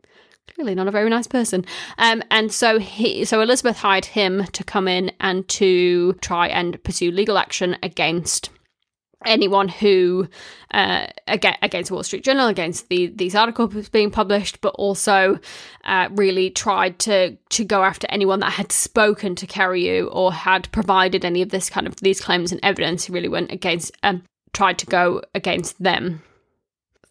clearly 0.57 0.75
not 0.75 0.87
a 0.87 0.91
very 0.91 1.09
nice 1.09 1.27
person. 1.27 1.65
Um, 1.97 2.23
and 2.31 2.51
so 2.51 2.79
he, 2.79 3.25
so 3.25 3.41
Elizabeth 3.41 3.77
hired 3.77 4.05
him 4.05 4.45
to 4.53 4.63
come 4.63 4.87
in 4.87 5.11
and 5.19 5.47
to 5.49 6.13
try 6.13 6.47
and 6.47 6.81
pursue 6.83 7.11
legal 7.11 7.37
action 7.37 7.77
against 7.83 8.49
anyone 9.25 9.67
who 9.67 10.27
uh, 10.71 11.07
against 11.27 11.91
Wall 11.91 12.03
Street 12.03 12.23
Journal, 12.23 12.47
against 12.47 12.89
the, 12.89 13.07
these 13.07 13.35
articles 13.35 13.89
being 13.89 14.11
published, 14.11 14.61
but 14.61 14.75
also 14.75 15.39
uh, 15.85 16.09
really 16.11 16.49
tried 16.49 16.99
to 16.99 17.35
to 17.35 17.63
go 17.63 17.83
after 17.83 18.07
anyone 18.09 18.39
that 18.41 18.53
had 18.53 18.71
spoken 18.71 19.35
to 19.35 19.47
Carreyrou 19.47 20.09
or 20.11 20.33
had 20.33 20.71
provided 20.71 21.25
any 21.25 21.41
of 21.41 21.49
this 21.49 21.69
kind 21.69 21.87
of 21.87 21.95
these 21.97 22.21
claims 22.21 22.51
and 22.51 22.61
evidence. 22.63 23.05
He 23.05 23.13
really 23.13 23.29
went 23.29 23.51
against, 23.51 23.91
um, 24.03 24.23
tried 24.53 24.77
to 24.79 24.85
go 24.85 25.21
against 25.33 25.81
them. 25.81 26.21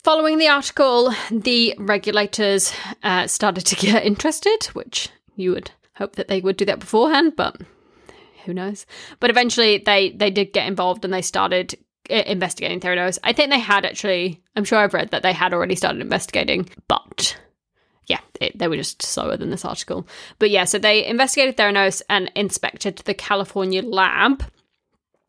Following 0.04 0.38
the 0.38 0.48
article, 0.48 1.12
the 1.32 1.74
regulators 1.78 2.72
uh, 3.02 3.26
started 3.26 3.66
to 3.66 3.76
get 3.86 4.04
interested, 4.04 4.66
which 4.66 5.08
you 5.34 5.50
would 5.52 5.72
hope 5.96 6.16
that 6.16 6.28
they 6.28 6.40
would 6.40 6.56
do 6.56 6.64
that 6.66 6.78
beforehand, 6.78 7.34
but 7.36 7.60
who 8.44 8.54
knows? 8.54 8.86
But 9.18 9.30
eventually, 9.30 9.78
they 9.78 10.10
they 10.10 10.30
did 10.30 10.52
get 10.52 10.68
involved 10.68 11.04
and 11.04 11.12
they 11.12 11.22
started 11.22 11.74
investigating 12.10 12.80
Theranos. 12.80 13.18
I 13.24 13.32
think 13.32 13.50
they 13.50 13.58
had 13.58 13.84
actually, 13.84 14.42
I'm 14.54 14.64
sure 14.64 14.78
I've 14.78 14.94
read 14.94 15.10
that 15.10 15.22
they 15.22 15.32
had 15.32 15.52
already 15.52 15.74
started 15.74 16.00
investigating, 16.00 16.68
but 16.88 17.38
yeah, 18.06 18.20
it, 18.40 18.56
they 18.58 18.68
were 18.68 18.76
just 18.76 19.02
slower 19.02 19.36
than 19.36 19.50
this 19.50 19.64
article. 19.64 20.06
But 20.38 20.50
yeah, 20.50 20.64
so 20.64 20.78
they 20.78 21.04
investigated 21.04 21.56
Theranos 21.56 22.02
and 22.08 22.30
inspected 22.34 22.98
the 22.98 23.14
California 23.14 23.82
lab. 23.82 24.44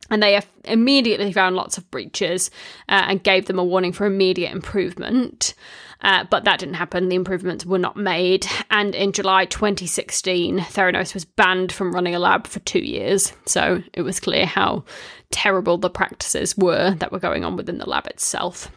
And 0.10 0.24
they 0.24 0.40
immediately 0.64 1.32
found 1.34 1.56
lots 1.56 1.78
of 1.78 1.90
breaches 1.92 2.50
uh, 2.90 3.06
and 3.08 3.24
gave 3.24 3.46
them 3.46 3.60
a 3.60 3.64
warning 3.64 3.92
for 3.92 4.06
immediate 4.06 4.52
improvement. 4.52 5.54
Uh, 6.02 6.24
but 6.30 6.44
that 6.44 6.60
didn't 6.60 6.76
happen. 6.76 7.10
The 7.10 7.16
improvements 7.16 7.66
were 7.66 7.80
not 7.80 7.98
made. 7.98 8.46
And 8.70 8.94
in 8.94 9.12
July 9.12 9.46
2016, 9.46 10.60
Theranos 10.60 11.14
was 11.14 11.26
banned 11.26 11.72
from 11.72 11.94
running 11.94 12.16
a 12.16 12.20
lab 12.20 12.48
for 12.48 12.60
two 12.60 12.80
years. 12.80 13.34
So 13.46 13.82
it 13.94 14.04
was 14.04 14.20
clear 14.20 14.46
how 14.46 14.86
terrible 15.32 15.78
the 15.78 15.90
practices 15.90 16.56
were 16.58 16.92
that 16.96 17.12
were 17.12 17.20
going 17.20 17.44
on 17.44 17.56
within 17.56 17.80
the 17.80 17.90
lab 17.90 18.08
itself. 18.08 18.72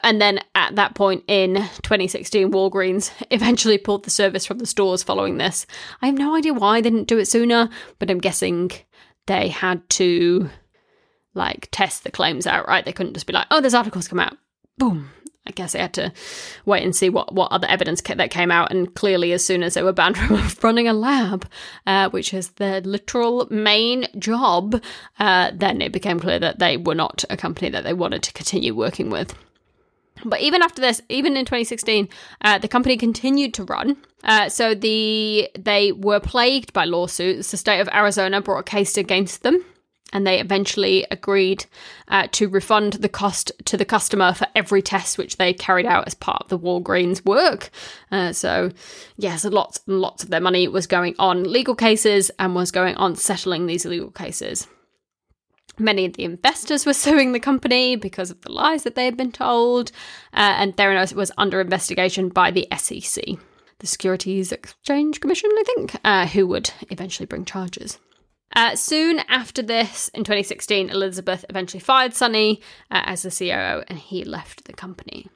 And 0.00 0.20
then 0.20 0.40
at 0.54 0.76
that 0.76 0.94
point 0.94 1.24
in 1.28 1.54
2016, 1.54 2.52
Walgreens 2.52 3.10
eventually 3.30 3.78
pulled 3.78 4.04
the 4.04 4.10
service 4.10 4.44
from 4.44 4.58
the 4.58 4.66
stores 4.66 5.02
following 5.02 5.38
this. 5.38 5.66
I 6.02 6.06
have 6.06 6.18
no 6.18 6.34
idea 6.34 6.52
why 6.52 6.80
they 6.80 6.90
didn't 6.90 7.08
do 7.08 7.18
it 7.18 7.26
sooner, 7.26 7.70
but 7.98 8.10
I'm 8.10 8.18
guessing 8.18 8.70
they 9.26 9.48
had 9.48 9.88
to 9.90 10.50
like 11.34 11.68
test 11.70 12.04
the 12.04 12.10
claims 12.10 12.46
out, 12.46 12.66
right? 12.68 12.84
They 12.84 12.92
couldn't 12.92 13.14
just 13.14 13.26
be 13.26 13.32
like, 13.32 13.46
oh, 13.50 13.60
this 13.60 13.74
article's 13.74 14.08
come 14.08 14.20
out. 14.20 14.36
Boom, 14.78 15.10
I 15.46 15.50
guess 15.50 15.72
they 15.72 15.78
had 15.78 15.94
to 15.94 16.12
wait 16.64 16.82
and 16.82 16.96
see 16.96 17.10
what, 17.10 17.34
what 17.34 17.52
other 17.52 17.68
evidence 17.68 18.00
that 18.00 18.30
came 18.30 18.50
out. 18.50 18.70
And 18.70 18.94
clearly, 18.94 19.32
as 19.32 19.44
soon 19.44 19.62
as 19.62 19.74
they 19.74 19.82
were 19.82 19.92
banned 19.92 20.16
from 20.18 20.42
running 20.62 20.88
a 20.88 20.92
lab, 20.92 21.46
uh, 21.86 22.08
which 22.10 22.32
is 22.32 22.50
their 22.50 22.80
literal 22.80 23.46
main 23.50 24.06
job, 24.18 24.80
uh, 25.18 25.50
then 25.54 25.82
it 25.82 25.92
became 25.92 26.18
clear 26.18 26.38
that 26.38 26.58
they 26.58 26.76
were 26.76 26.94
not 26.94 27.24
a 27.28 27.36
company 27.36 27.68
that 27.70 27.84
they 27.84 27.92
wanted 27.92 28.22
to 28.22 28.32
continue 28.32 28.74
working 28.74 29.10
with. 29.10 29.34
But 30.24 30.40
even 30.40 30.62
after 30.62 30.80
this, 30.80 31.02
even 31.10 31.36
in 31.36 31.44
2016, 31.44 32.08
uh, 32.40 32.58
the 32.58 32.68
company 32.68 32.96
continued 32.96 33.52
to 33.54 33.64
run. 33.64 33.96
Uh, 34.22 34.48
so 34.48 34.74
the 34.74 35.50
they 35.58 35.92
were 35.92 36.20
plagued 36.20 36.72
by 36.72 36.86
lawsuits. 36.86 37.50
The 37.50 37.58
state 37.58 37.80
of 37.80 37.88
Arizona 37.92 38.40
brought 38.40 38.60
a 38.60 38.62
case 38.62 38.96
against 38.96 39.42
them 39.42 39.62
and 40.14 40.26
they 40.26 40.40
eventually 40.40 41.04
agreed 41.10 41.66
uh, 42.08 42.28
to 42.30 42.48
refund 42.48 42.94
the 42.94 43.08
cost 43.08 43.50
to 43.64 43.76
the 43.76 43.84
customer 43.84 44.32
for 44.32 44.46
every 44.54 44.80
test 44.80 45.18
which 45.18 45.36
they 45.36 45.52
carried 45.52 45.84
out 45.84 46.06
as 46.06 46.14
part 46.14 46.42
of 46.42 46.48
the 46.48 46.58
Walgreens 46.58 47.24
work. 47.26 47.70
Uh, 48.10 48.32
so, 48.32 48.70
yes, 49.16 49.44
lots 49.44 49.80
and 49.86 50.00
lots 50.00 50.22
of 50.22 50.30
their 50.30 50.40
money 50.40 50.68
was 50.68 50.86
going 50.86 51.16
on 51.18 51.52
legal 51.52 51.74
cases 51.74 52.30
and 52.38 52.54
was 52.54 52.70
going 52.70 52.94
on 52.94 53.16
settling 53.16 53.66
these 53.66 53.84
legal 53.84 54.12
cases. 54.12 54.68
Many 55.76 56.04
of 56.04 56.12
the 56.12 56.24
investors 56.24 56.86
were 56.86 56.94
suing 56.94 57.32
the 57.32 57.40
company 57.40 57.96
because 57.96 58.30
of 58.30 58.40
the 58.42 58.52
lies 58.52 58.84
that 58.84 58.94
they 58.94 59.06
had 59.06 59.16
been 59.16 59.32
told, 59.32 59.90
uh, 60.32 60.54
and 60.58 60.76
Theranos 60.76 61.12
was 61.12 61.32
under 61.36 61.60
investigation 61.60 62.28
by 62.28 62.52
the 62.52 62.68
SEC, 62.76 63.24
the 63.80 63.86
Securities 63.86 64.52
Exchange 64.52 65.20
Commission, 65.20 65.50
I 65.52 65.62
think, 65.66 65.96
uh, 66.04 66.26
who 66.28 66.46
would 66.46 66.70
eventually 66.90 67.26
bring 67.26 67.44
charges. 67.44 67.98
Uh, 68.54 68.76
soon 68.76 69.20
after 69.28 69.62
this, 69.62 70.08
in 70.08 70.22
2016, 70.22 70.90
Elizabeth 70.90 71.44
eventually 71.48 71.80
fired 71.80 72.14
Sunny 72.14 72.60
uh, 72.90 73.02
as 73.04 73.22
the 73.22 73.30
COO 73.30 73.82
and 73.88 73.98
he 73.98 74.24
left 74.24 74.64
the 74.64 74.72
company. 74.72 75.28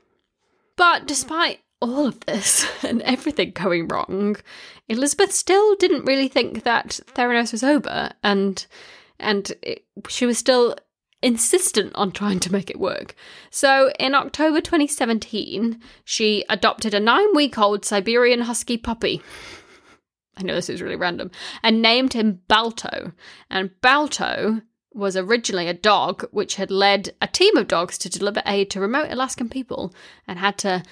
But 0.77 1.07
despite 1.07 1.61
all 1.81 2.07
of 2.07 2.21
this 2.21 2.67
and 2.85 3.03
everything 3.03 3.51
going 3.53 3.89
wrong, 3.89 4.37
Elizabeth 4.89 5.33
still 5.33 5.75
didn't 5.77 6.05
really 6.05 6.29
think 6.29 6.65
that 6.65 7.01
Theranos 7.15 7.53
was 7.53 7.65
over, 7.65 8.11
and 8.23 8.65
and 9.19 9.53
it, 9.63 9.85
she 10.09 10.25
was 10.25 10.39
still 10.39 10.77
insistent 11.21 11.93
on 11.97 12.13
trying 12.13 12.39
to 12.39 12.53
make 12.53 12.71
it 12.71 12.79
work. 12.79 13.15
So 13.51 13.91
in 13.99 14.15
October 14.15 14.61
2017, 14.61 15.81
she 16.05 16.45
adopted 16.49 16.95
a 16.95 17.01
nine 17.01 17.35
week 17.35 17.59
old 17.59 17.85
Siberian 17.85 18.43
Husky 18.43 18.77
puppy. 18.77 19.21
I 20.39 20.43
know 20.43 20.55
this 20.55 20.71
is 20.71 20.83
really 20.83 20.97
random, 20.97 21.31
and 21.63 21.83
named 21.83 22.13
him 22.13 22.41
Balto. 22.49 23.13
And 23.51 23.71
Balto 23.81 24.63
was 24.95 25.17
originally 25.17 25.69
a 25.69 25.75
dog 25.75 26.27
which 26.31 26.57
had 26.57 26.71
led 26.71 27.15
a 27.21 27.27
team 27.27 27.57
of 27.57 27.69
dogs 27.69 27.99
to 27.99 28.09
deliver 28.09 28.43
aid 28.47 28.71
to 28.71 28.81
remote 28.81 29.11
Alaskan 29.11 29.49
people 29.49 29.95
and 30.27 30.39
had 30.39 30.59
to 30.59 30.83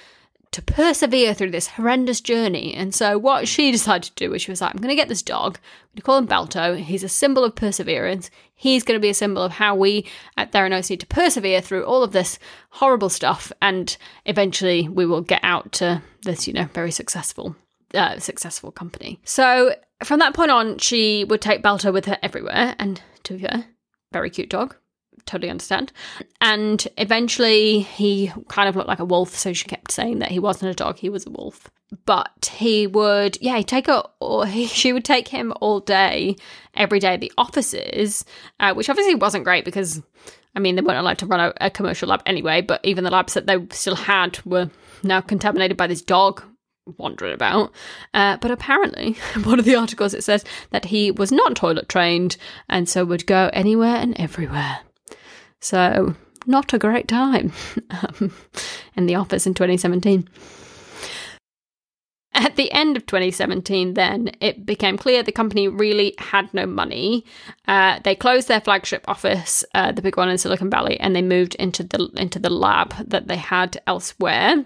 to 0.52 0.62
persevere 0.62 1.34
through 1.34 1.50
this 1.50 1.66
horrendous 1.66 2.20
journey. 2.20 2.72
And 2.72 2.94
so 2.94 3.18
what 3.18 3.46
she 3.46 3.70
decided 3.72 4.04
to 4.04 4.14
do 4.14 4.30
was 4.30 4.40
she 4.40 4.50
was 4.50 4.60
like, 4.60 4.74
I'm 4.74 4.80
going 4.80 4.88
to 4.88 4.94
get 4.94 5.08
this 5.08 5.22
dog. 5.22 5.58
We 5.94 6.00
call 6.00 6.16
him 6.18 6.26
Balto. 6.26 6.76
He's 6.76 7.02
a 7.02 7.08
symbol 7.08 7.44
of 7.44 7.54
perseverance. 7.54 8.30
He's 8.54 8.82
going 8.82 8.96
to 8.96 9.02
be 9.02 9.10
a 9.10 9.14
symbol 9.14 9.42
of 9.42 9.52
how 9.52 9.74
we 9.74 10.06
at 10.36 10.52
Theranos 10.52 10.88
need 10.88 11.00
to 11.00 11.06
persevere 11.06 11.60
through 11.60 11.84
all 11.84 12.02
of 12.02 12.12
this 12.12 12.38
horrible 12.70 13.10
stuff. 13.10 13.52
And 13.60 13.94
eventually 14.24 14.88
we 14.88 15.04
will 15.04 15.20
get 15.20 15.40
out 15.42 15.72
to 15.72 16.02
this, 16.22 16.46
you 16.46 16.54
know, 16.54 16.68
very 16.72 16.90
successful, 16.90 17.54
uh, 17.94 18.18
successful 18.18 18.70
company. 18.70 19.20
So 19.24 19.74
from 20.04 20.18
that 20.20 20.34
point 20.34 20.50
on, 20.50 20.78
she 20.78 21.24
would 21.24 21.40
take 21.40 21.62
Balto 21.62 21.92
with 21.92 22.06
her 22.06 22.18
everywhere. 22.22 22.74
And 22.78 23.00
to 23.24 23.38
her, 23.38 23.64
very 24.12 24.30
cute 24.30 24.50
dog, 24.50 24.76
totally 25.24 25.50
understand. 25.50 25.92
And 26.40 26.86
eventually 26.96 27.80
he 27.80 28.32
kind 28.48 28.68
of 28.68 28.76
looked 28.76 28.88
like 28.88 28.98
a 28.98 29.04
wolf, 29.04 29.34
so 29.34 29.52
she 29.52 29.68
kept 29.68 29.90
saying 29.90 30.18
that 30.20 30.30
he 30.30 30.38
wasn't 30.38 30.70
a 30.70 30.74
dog, 30.74 30.98
he 30.98 31.08
was 31.08 31.26
a 31.26 31.30
wolf. 31.30 31.70
But 32.04 32.52
he 32.56 32.86
would, 32.86 33.38
yeah, 33.40 33.60
take 33.62 33.86
her, 33.86 34.02
or 34.20 34.46
he, 34.46 34.66
she 34.66 34.92
would 34.92 35.04
take 35.04 35.28
him 35.28 35.52
all 35.60 35.80
day, 35.80 36.36
every 36.74 36.98
day 36.98 37.14
at 37.14 37.20
the 37.20 37.32
offices, 37.38 38.24
uh, 38.60 38.74
which 38.74 38.90
obviously 38.90 39.14
wasn't 39.14 39.44
great 39.44 39.64
because, 39.64 40.02
I 40.54 40.60
mean, 40.60 40.76
they 40.76 40.82
weren't 40.82 40.98
allowed 40.98 41.18
to 41.18 41.26
run 41.26 41.40
a, 41.40 41.52
a 41.66 41.70
commercial 41.70 42.08
lab 42.08 42.22
anyway, 42.26 42.60
but 42.60 42.80
even 42.84 43.04
the 43.04 43.10
labs 43.10 43.34
that 43.34 43.46
they 43.46 43.58
still 43.70 43.96
had 43.96 44.44
were 44.44 44.70
now 45.02 45.20
contaminated 45.20 45.76
by 45.76 45.86
this 45.86 46.02
dog 46.02 46.42
wandering 46.98 47.34
about. 47.34 47.72
Uh, 48.14 48.36
but 48.38 48.50
apparently, 48.50 49.14
one 49.44 49.58
of 49.58 49.64
the 49.64 49.76
articles 49.76 50.14
it 50.14 50.24
says 50.24 50.44
that 50.70 50.86
he 50.86 51.10
was 51.10 51.32
not 51.32 51.56
toilet 51.56 51.88
trained 51.88 52.36
and 52.68 52.88
so 52.88 53.04
would 53.04 53.26
go 53.26 53.50
anywhere 53.52 53.96
and 53.96 54.18
everywhere. 54.18 54.78
So, 55.60 56.14
not 56.46 56.72
a 56.72 56.78
great 56.78 57.08
time 57.08 57.52
um, 57.90 58.32
in 58.94 59.06
the 59.06 59.16
office 59.16 59.46
in 59.46 59.54
2017. 59.54 60.28
At 62.34 62.56
the 62.56 62.70
end 62.70 62.98
of 62.98 63.06
2017, 63.06 63.94
then 63.94 64.30
it 64.42 64.66
became 64.66 64.98
clear 64.98 65.22
the 65.22 65.32
company 65.32 65.68
really 65.68 66.14
had 66.18 66.52
no 66.52 66.66
money. 66.66 67.24
Uh, 67.66 67.98
they 68.04 68.14
closed 68.14 68.46
their 68.46 68.60
flagship 68.60 69.06
office, 69.08 69.64
uh, 69.74 69.90
the 69.90 70.02
big 70.02 70.18
one 70.18 70.28
in 70.28 70.36
Silicon 70.36 70.68
Valley, 70.68 71.00
and 71.00 71.16
they 71.16 71.22
moved 71.22 71.54
into 71.54 71.82
the 71.82 72.10
into 72.16 72.38
the 72.38 72.50
lab 72.50 72.94
that 73.08 73.26
they 73.26 73.36
had 73.36 73.80
elsewhere. 73.86 74.64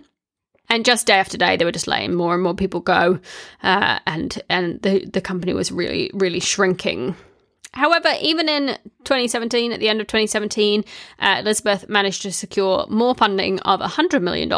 And 0.70 0.84
just 0.84 1.06
day 1.06 1.14
after 1.14 1.36
day, 1.36 1.56
they 1.56 1.64
were 1.64 1.72
just 1.72 1.88
letting 1.88 2.14
more 2.14 2.32
and 2.32 2.42
more 2.42 2.54
people 2.54 2.80
go, 2.80 3.18
uh, 3.62 3.98
and 4.06 4.40
and 4.48 4.80
the 4.82 5.04
the 5.04 5.20
company 5.20 5.52
was 5.52 5.72
really 5.72 6.10
really 6.14 6.40
shrinking. 6.40 7.16
However, 7.72 8.08
even 8.20 8.48
in 8.48 8.78
2017, 9.04 9.72
at 9.72 9.78
the 9.78 9.88
end 9.88 10.00
of 10.00 10.06
2017, 10.08 10.84
uh, 11.20 11.36
Elizabeth 11.38 11.88
managed 11.88 12.22
to 12.22 12.32
secure 12.32 12.84
more 12.88 13.14
funding 13.14 13.60
of 13.60 13.78
$100 13.78 14.20
million 14.22 14.50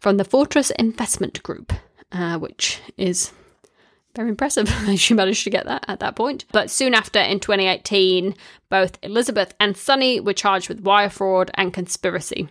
from 0.00 0.16
the 0.16 0.24
Fortress 0.24 0.70
Investment 0.70 1.42
Group, 1.42 1.74
uh, 2.10 2.38
which 2.38 2.80
is 2.96 3.32
very 4.14 4.30
impressive 4.30 4.68
she 4.96 5.12
managed 5.12 5.44
to 5.44 5.50
get 5.50 5.66
that 5.66 5.84
at 5.88 6.00
that 6.00 6.16
point. 6.16 6.46
But 6.50 6.70
soon 6.70 6.94
after, 6.94 7.20
in 7.20 7.38
2018, 7.38 8.34
both 8.70 8.98
Elizabeth 9.02 9.52
and 9.60 9.76
Sunny 9.76 10.18
were 10.18 10.32
charged 10.32 10.70
with 10.70 10.80
wire 10.80 11.10
fraud 11.10 11.50
and 11.54 11.74
conspiracy. 11.74 12.48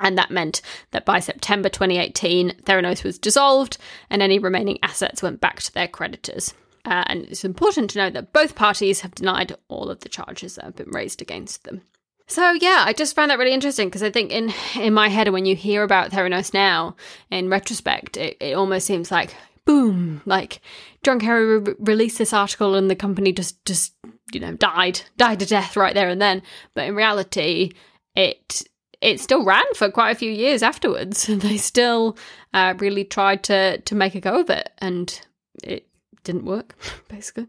And 0.00 0.18
that 0.18 0.30
meant 0.30 0.62
that 0.90 1.04
by 1.04 1.20
September 1.20 1.68
2018, 1.68 2.62
Theranos 2.64 3.04
was 3.04 3.18
dissolved 3.18 3.78
and 4.08 4.22
any 4.22 4.38
remaining 4.38 4.78
assets 4.82 5.22
went 5.22 5.40
back 5.40 5.60
to 5.62 5.72
their 5.72 5.88
creditors. 5.88 6.54
Uh, 6.84 7.04
and 7.06 7.26
it's 7.26 7.44
important 7.44 7.90
to 7.90 7.98
note 7.98 8.14
that 8.14 8.32
both 8.32 8.54
parties 8.54 9.00
have 9.00 9.14
denied 9.14 9.54
all 9.68 9.90
of 9.90 10.00
the 10.00 10.08
charges 10.08 10.54
that 10.54 10.64
have 10.64 10.76
been 10.76 10.90
raised 10.90 11.20
against 11.20 11.64
them. 11.64 11.82
So 12.26 12.52
yeah, 12.52 12.84
I 12.86 12.92
just 12.92 13.16
found 13.16 13.30
that 13.30 13.38
really 13.38 13.52
interesting 13.52 13.88
because 13.88 14.04
I 14.04 14.10
think 14.10 14.30
in 14.30 14.54
in 14.76 14.94
my 14.94 15.08
head 15.08 15.28
when 15.30 15.46
you 15.46 15.56
hear 15.56 15.82
about 15.82 16.12
Theranos 16.12 16.54
now, 16.54 16.94
in 17.28 17.48
retrospect, 17.48 18.16
it, 18.16 18.36
it 18.40 18.54
almost 18.54 18.86
seems 18.86 19.10
like 19.10 19.34
boom, 19.64 20.22
like 20.26 20.60
John 21.02 21.18
Kerry 21.18 21.58
re- 21.58 21.74
released 21.80 22.18
this 22.18 22.32
article 22.32 22.76
and 22.76 22.88
the 22.88 22.94
company 22.94 23.32
just 23.32 23.62
just 23.64 23.94
you 24.32 24.38
know 24.38 24.54
died 24.54 25.00
died 25.16 25.40
to 25.40 25.46
death 25.46 25.76
right 25.76 25.92
there 25.92 26.08
and 26.08 26.22
then. 26.22 26.42
But 26.72 26.84
in 26.86 26.94
reality, 26.94 27.72
it 28.14 28.62
it 29.00 29.20
still 29.20 29.44
ran 29.44 29.64
for 29.74 29.90
quite 29.90 30.10
a 30.10 30.18
few 30.18 30.30
years 30.30 30.62
afterwards. 30.62 31.26
They 31.40 31.56
still 31.56 32.16
uh, 32.52 32.74
really 32.78 33.04
tried 33.04 33.42
to 33.44 33.78
to 33.78 33.94
make 33.94 34.14
a 34.14 34.20
go 34.20 34.40
of 34.40 34.50
it, 34.50 34.70
and 34.78 35.20
it 35.62 35.86
didn't 36.24 36.44
work, 36.44 36.74
basically. 37.08 37.46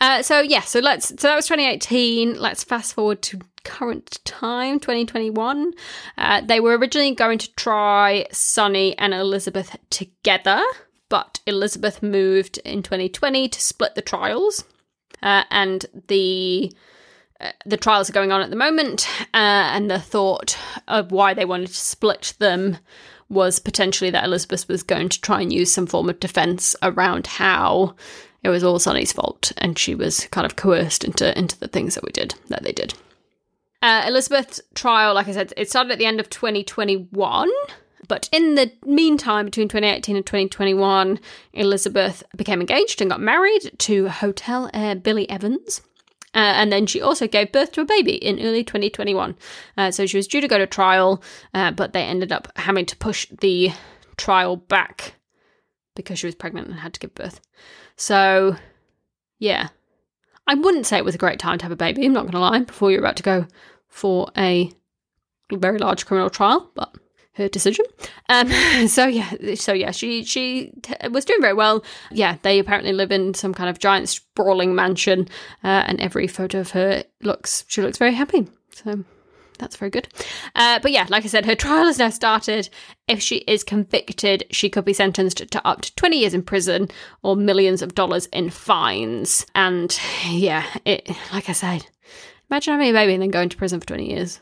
Uh, 0.00 0.20
so 0.20 0.40
yeah, 0.40 0.62
so 0.62 0.80
let's 0.80 1.08
so 1.08 1.28
that 1.28 1.36
was 1.36 1.46
2018. 1.46 2.40
Let's 2.40 2.64
fast 2.64 2.94
forward 2.94 3.22
to 3.22 3.40
current 3.62 4.18
time, 4.24 4.80
2021. 4.80 5.72
Uh, 6.18 6.40
they 6.40 6.58
were 6.58 6.76
originally 6.76 7.14
going 7.14 7.38
to 7.38 7.54
try 7.54 8.26
Sunny 8.32 8.98
and 8.98 9.14
Elizabeth 9.14 9.76
together, 9.90 10.60
but 11.08 11.38
Elizabeth 11.46 12.02
moved 12.02 12.58
in 12.58 12.82
2020 12.82 13.48
to 13.48 13.60
split 13.60 13.94
the 13.94 14.02
trials, 14.02 14.64
uh, 15.22 15.44
and 15.50 15.86
the 16.08 16.72
the 17.64 17.76
trials 17.76 18.08
are 18.08 18.14
going 18.14 18.32
on 18.32 18.40
at 18.40 18.50
the 18.50 18.56
moment. 18.56 19.08
Uh, 19.34 19.70
and 19.72 19.90
the 19.90 19.98
thought 19.98 20.56
of 20.88 21.12
why 21.12 21.34
they 21.34 21.44
wanted 21.44 21.68
to 21.68 21.74
split 21.74 22.34
them 22.38 22.78
was 23.28 23.58
potentially 23.58 24.10
that 24.10 24.24
Elizabeth 24.24 24.68
was 24.68 24.82
going 24.82 25.08
to 25.08 25.20
try 25.20 25.40
and 25.40 25.52
use 25.52 25.72
some 25.72 25.86
form 25.86 26.10
of 26.10 26.20
defense 26.20 26.76
around 26.82 27.26
how 27.26 27.94
it 28.42 28.50
was 28.50 28.62
all 28.62 28.78
Sunny's 28.78 29.12
fault 29.12 29.52
and 29.56 29.78
she 29.78 29.94
was 29.94 30.26
kind 30.26 30.44
of 30.44 30.56
coerced 30.56 31.04
into 31.04 31.36
into 31.38 31.58
the 31.58 31.68
things 31.68 31.94
that 31.94 32.04
we 32.04 32.12
did 32.12 32.34
that 32.48 32.62
they 32.62 32.72
did. 32.72 32.94
Uh, 33.80 34.04
Elizabeth's 34.06 34.60
trial, 34.74 35.14
like 35.14 35.28
I 35.28 35.32
said, 35.32 35.52
it 35.56 35.68
started 35.68 35.92
at 35.92 35.98
the 35.98 36.06
end 36.06 36.20
of 36.20 36.30
2021. 36.30 37.50
But 38.08 38.28
in 38.32 38.54
the 38.54 38.70
meantime, 38.84 39.46
between 39.46 39.68
2018 39.68 40.16
and 40.16 40.26
2021, 40.26 41.18
Elizabeth 41.52 42.22
became 42.36 42.60
engaged 42.60 43.00
and 43.00 43.10
got 43.10 43.20
married 43.20 43.72
to 43.78 44.08
hotel 44.08 44.70
heir 44.74 44.94
Billy 44.94 45.28
Evans. 45.30 45.80
Uh, 46.34 46.38
and 46.56 46.72
then 46.72 46.86
she 46.86 47.00
also 47.00 47.26
gave 47.26 47.52
birth 47.52 47.72
to 47.72 47.80
a 47.82 47.84
baby 47.84 48.14
in 48.14 48.40
early 48.40 48.64
2021. 48.64 49.36
Uh, 49.76 49.90
so 49.90 50.06
she 50.06 50.16
was 50.16 50.26
due 50.26 50.40
to 50.40 50.48
go 50.48 50.58
to 50.58 50.66
trial, 50.66 51.22
uh, 51.52 51.70
but 51.70 51.92
they 51.92 52.02
ended 52.02 52.32
up 52.32 52.48
having 52.56 52.86
to 52.86 52.96
push 52.96 53.26
the 53.40 53.70
trial 54.16 54.56
back 54.56 55.14
because 55.94 56.18
she 56.18 56.26
was 56.26 56.34
pregnant 56.34 56.68
and 56.68 56.78
had 56.78 56.94
to 56.94 57.00
give 57.00 57.14
birth. 57.14 57.40
So, 57.96 58.56
yeah. 59.38 59.68
I 60.46 60.54
wouldn't 60.54 60.86
say 60.86 60.96
it 60.96 61.04
was 61.04 61.14
a 61.14 61.18
great 61.18 61.38
time 61.38 61.58
to 61.58 61.64
have 61.64 61.72
a 61.72 61.76
baby, 61.76 62.04
I'm 62.04 62.12
not 62.12 62.22
going 62.22 62.32
to 62.32 62.38
lie, 62.38 62.60
before 62.60 62.90
you're 62.90 63.00
about 63.00 63.16
to 63.16 63.22
go 63.22 63.46
for 63.88 64.30
a 64.36 64.72
very 65.52 65.78
large 65.78 66.06
criminal 66.06 66.30
trial, 66.30 66.70
but 66.74 66.96
her 67.34 67.48
decision. 67.48 67.84
Um, 68.28 68.48
so 68.88 69.06
yeah, 69.06 69.54
so 69.54 69.72
yeah, 69.72 69.90
she 69.90 70.24
she 70.24 70.72
t- 70.82 71.08
was 71.10 71.24
doing 71.24 71.40
very 71.40 71.54
well. 71.54 71.84
Yeah, 72.10 72.36
they 72.42 72.58
apparently 72.58 72.92
live 72.92 73.12
in 73.12 73.34
some 73.34 73.54
kind 73.54 73.70
of 73.70 73.78
giant 73.78 74.08
sprawling 74.08 74.74
mansion, 74.74 75.28
uh, 75.64 75.84
and 75.86 76.00
every 76.00 76.26
photo 76.26 76.60
of 76.60 76.70
her 76.72 77.04
looks 77.22 77.64
she 77.68 77.82
looks 77.82 77.98
very 77.98 78.14
happy. 78.14 78.48
So 78.74 79.04
that's 79.58 79.76
very 79.76 79.90
good. 79.90 80.08
Uh, 80.56 80.80
but 80.80 80.92
yeah, 80.92 81.06
like 81.08 81.24
I 81.24 81.28
said, 81.28 81.46
her 81.46 81.54
trial 81.54 81.86
has 81.86 81.98
now 81.98 82.10
started. 82.10 82.68
If 83.08 83.20
she 83.20 83.36
is 83.38 83.62
convicted, 83.64 84.44
she 84.50 84.68
could 84.68 84.84
be 84.84 84.92
sentenced 84.92 85.50
to 85.50 85.66
up 85.66 85.82
to 85.82 85.94
20 85.94 86.18
years 86.18 86.34
in 86.34 86.42
prison 86.42 86.88
or 87.22 87.36
millions 87.36 87.82
of 87.82 87.94
dollars 87.94 88.26
in 88.26 88.50
fines. 88.50 89.46
And 89.54 89.96
yeah, 90.28 90.66
it 90.84 91.08
like 91.32 91.48
I 91.48 91.52
said, 91.52 91.86
imagine 92.50 92.72
having 92.72 92.90
a 92.90 92.92
baby 92.92 93.14
and 93.14 93.22
then 93.22 93.30
going 93.30 93.48
to 93.50 93.56
prison 93.56 93.80
for 93.80 93.86
20 93.86 94.10
years 94.10 94.40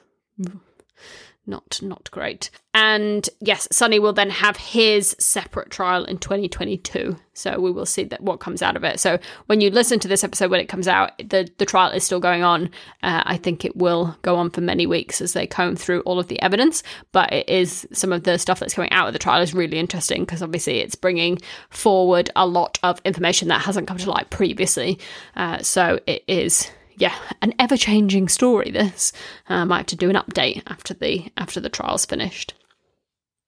not 1.46 1.80
not 1.82 2.10
great. 2.10 2.50
And 2.72 3.28
yes, 3.40 3.66
Sunny 3.72 3.98
will 3.98 4.12
then 4.12 4.30
have 4.30 4.56
his 4.56 5.16
separate 5.18 5.70
trial 5.70 6.04
in 6.04 6.18
2022. 6.18 7.16
So 7.32 7.58
we 7.58 7.72
will 7.72 7.86
see 7.86 8.04
that 8.04 8.20
what 8.20 8.38
comes 8.38 8.62
out 8.62 8.76
of 8.76 8.84
it. 8.84 9.00
So 9.00 9.18
when 9.46 9.60
you 9.60 9.70
listen 9.70 9.98
to 10.00 10.08
this 10.08 10.22
episode 10.22 10.50
when 10.50 10.60
it 10.60 10.68
comes 10.68 10.86
out, 10.86 11.16
the 11.18 11.48
the 11.58 11.66
trial 11.66 11.90
is 11.90 12.04
still 12.04 12.20
going 12.20 12.42
on. 12.42 12.66
Uh, 13.02 13.22
I 13.24 13.36
think 13.38 13.64
it 13.64 13.76
will 13.76 14.16
go 14.22 14.36
on 14.36 14.50
for 14.50 14.60
many 14.60 14.86
weeks 14.86 15.20
as 15.20 15.32
they 15.32 15.46
comb 15.46 15.76
through 15.76 16.00
all 16.02 16.18
of 16.18 16.28
the 16.28 16.40
evidence. 16.42 16.82
But 17.12 17.32
it 17.32 17.48
is 17.48 17.88
some 17.92 18.12
of 18.12 18.24
the 18.24 18.38
stuff 18.38 18.60
that's 18.60 18.74
coming 18.74 18.92
out 18.92 19.08
of 19.08 19.12
the 19.12 19.18
trial 19.18 19.42
is 19.42 19.54
really 19.54 19.78
interesting 19.78 20.22
because 20.24 20.42
obviously 20.42 20.78
it's 20.78 20.94
bringing 20.94 21.38
forward 21.70 22.30
a 22.36 22.46
lot 22.46 22.78
of 22.82 23.00
information 23.04 23.48
that 23.48 23.62
hasn't 23.62 23.88
come 23.88 23.98
to 23.98 24.10
light 24.10 24.30
previously. 24.30 24.98
Uh, 25.34 25.58
so 25.58 25.98
it 26.06 26.22
is 26.28 26.70
yeah, 27.00 27.14
an 27.40 27.54
ever 27.58 27.76
changing 27.76 28.28
story. 28.28 28.70
This 28.70 29.12
uh, 29.48 29.54
I 29.54 29.64
might 29.64 29.78
have 29.78 29.86
to 29.86 29.96
do 29.96 30.10
an 30.10 30.16
update 30.16 30.62
after 30.66 30.94
the 30.94 31.32
after 31.36 31.58
the 31.58 31.70
trial's 31.70 32.04
finished. 32.04 32.54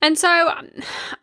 And 0.01 0.19
so, 0.19 0.49
um, 0.49 0.69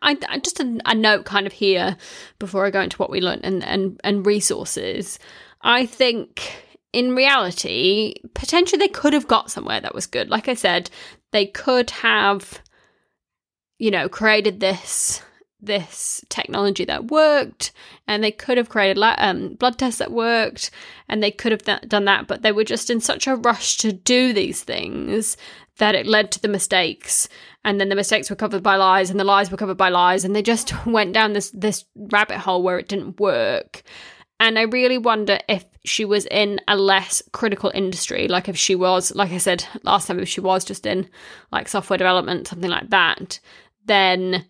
I, 0.00 0.16
I 0.28 0.38
just 0.38 0.60
a, 0.60 0.80
a, 0.86 0.94
note 0.94 1.26
kind 1.26 1.46
of 1.46 1.52
here 1.52 1.98
before 2.38 2.64
I 2.64 2.70
go 2.70 2.80
into 2.80 2.96
what 2.96 3.10
we 3.10 3.20
learned 3.20 3.44
and 3.44 3.64
and 3.64 4.00
and 4.04 4.24
resources. 4.24 5.18
I 5.60 5.86
think 5.86 6.64
in 6.92 7.16
reality, 7.16 8.14
potentially 8.34 8.78
they 8.78 8.88
could 8.88 9.12
have 9.12 9.28
got 9.28 9.50
somewhere 9.50 9.80
that 9.80 9.94
was 9.94 10.06
good. 10.06 10.30
Like 10.30 10.48
I 10.48 10.54
said, 10.54 10.88
they 11.32 11.46
could 11.46 11.90
have, 11.90 12.62
you 13.78 13.90
know, 13.90 14.08
created 14.08 14.60
this 14.60 15.20
this 15.62 16.24
technology 16.28 16.84
that 16.84 17.10
worked 17.10 17.72
and 18.06 18.22
they 18.22 18.30
could 18.30 18.56
have 18.56 18.68
created 18.68 19.00
um, 19.18 19.54
blood 19.54 19.78
tests 19.78 19.98
that 19.98 20.12
worked 20.12 20.70
and 21.08 21.22
they 21.22 21.30
could 21.30 21.52
have 21.52 21.62
th- 21.62 21.82
done 21.82 22.04
that 22.04 22.26
but 22.26 22.42
they 22.42 22.52
were 22.52 22.64
just 22.64 22.90
in 22.90 23.00
such 23.00 23.26
a 23.26 23.36
rush 23.36 23.76
to 23.76 23.92
do 23.92 24.32
these 24.32 24.62
things 24.62 25.36
that 25.80 25.96
it 25.96 26.06
led 26.06 26.30
to 26.30 26.40
the 26.40 26.48
mistakes. 26.48 27.28
And 27.64 27.80
then 27.80 27.88
the 27.88 27.96
mistakes 27.96 28.30
were 28.30 28.36
covered 28.36 28.62
by 28.62 28.76
lies 28.76 29.10
and 29.10 29.18
the 29.18 29.24
lies 29.24 29.50
were 29.50 29.56
covered 29.56 29.76
by 29.76 29.88
lies 29.88 30.24
and 30.24 30.36
they 30.36 30.42
just 30.42 30.72
went 30.86 31.12
down 31.12 31.32
this 31.32 31.50
this 31.50 31.84
rabbit 31.96 32.38
hole 32.38 32.62
where 32.62 32.78
it 32.78 32.88
didn't 32.88 33.18
work. 33.18 33.82
And 34.38 34.58
I 34.58 34.62
really 34.62 34.96
wonder 34.96 35.38
if 35.48 35.66
she 35.84 36.06
was 36.06 36.24
in 36.26 36.60
a 36.66 36.76
less 36.76 37.22
critical 37.32 37.70
industry, 37.74 38.26
like 38.26 38.48
if 38.48 38.56
she 38.56 38.74
was, 38.74 39.14
like 39.14 39.32
I 39.32 39.38
said 39.38 39.66
last 39.82 40.06
time, 40.06 40.18
if 40.18 40.30
she 40.30 40.40
was 40.40 40.64
just 40.64 40.86
in 40.86 41.10
like 41.52 41.68
software 41.68 41.98
development, 41.98 42.46
something 42.46 42.70
like 42.70 42.88
that, 42.88 43.38
then 43.84 44.46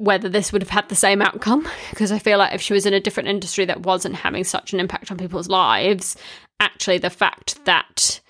whether 0.00 0.30
this 0.30 0.50
would 0.50 0.62
have 0.62 0.70
had 0.70 0.88
the 0.88 0.94
same 0.94 1.20
outcome. 1.20 1.68
Because 1.90 2.10
I 2.10 2.18
feel 2.18 2.38
like 2.38 2.54
if 2.54 2.62
she 2.62 2.72
was 2.72 2.86
in 2.86 2.94
a 2.94 3.00
different 3.00 3.28
industry 3.28 3.66
that 3.66 3.82
wasn't 3.82 4.14
having 4.16 4.44
such 4.44 4.72
an 4.72 4.80
impact 4.80 5.10
on 5.10 5.18
people's 5.18 5.48
lives, 5.48 6.16
actually 6.58 6.96
the 6.96 7.10
fact 7.10 7.62
that 7.66 8.20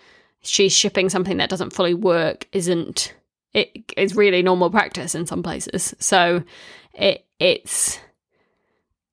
she's 0.42 0.72
shipping 0.72 1.08
something 1.08 1.36
that 1.36 1.48
doesn't 1.48 1.72
fully 1.72 1.94
work 1.94 2.48
isn't 2.52 3.14
it 3.52 3.92
is 3.96 4.16
really 4.16 4.42
normal 4.42 4.70
practice 4.70 5.14
in 5.14 5.26
some 5.26 5.42
places. 5.42 5.94
So 6.00 6.42
it 6.94 7.24
it's 7.38 8.00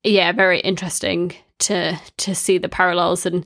yeah, 0.03 0.31
very 0.31 0.59
interesting 0.59 1.35
to 1.59 1.99
to 2.17 2.33
see 2.33 2.57
the 2.57 2.69
parallels 2.69 3.25
and 3.25 3.45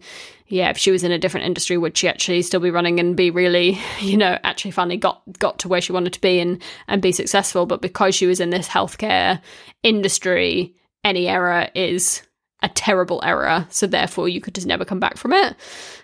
yeah 0.52 0.70
if 0.70 0.78
she 0.78 0.92
was 0.92 1.04
in 1.04 1.12
a 1.12 1.18
different 1.18 1.46
industry 1.46 1.78
would 1.78 1.98
she 1.98 2.08
actually 2.08 2.42
still 2.42 2.60
be 2.60 2.70
running 2.70 3.00
and 3.00 3.16
be 3.16 3.32
really 3.32 3.80
you 4.00 4.18
know 4.18 4.38
actually 4.44 4.72
finally 4.72 4.98
got 4.98 5.22
got 5.40 5.58
to 5.60 5.68
where 5.68 5.82
she 5.82 5.94
wanted 5.94 6.14
to 6.14 6.22
be 6.22 6.40
and 6.40 6.62
and 6.88 7.02
be 7.02 7.12
successful? 7.12 7.66
But 7.66 7.82
because 7.82 8.14
she 8.14 8.28
was 8.28 8.40
in 8.40 8.52
this 8.52 8.68
healthcare 8.68 9.42
industry 9.82 10.76
any 11.04 11.28
error 11.28 11.68
is 11.74 12.22
a 12.62 12.70
terrible 12.70 13.22
error 13.24 13.66
so 13.70 13.88
therefore 13.88 14.30
you 14.30 14.40
could 14.40 14.54
just 14.54 14.68
never 14.68 14.86
come 14.86 15.00
back 15.00 15.18
from 15.18 15.34
it. 15.34 15.56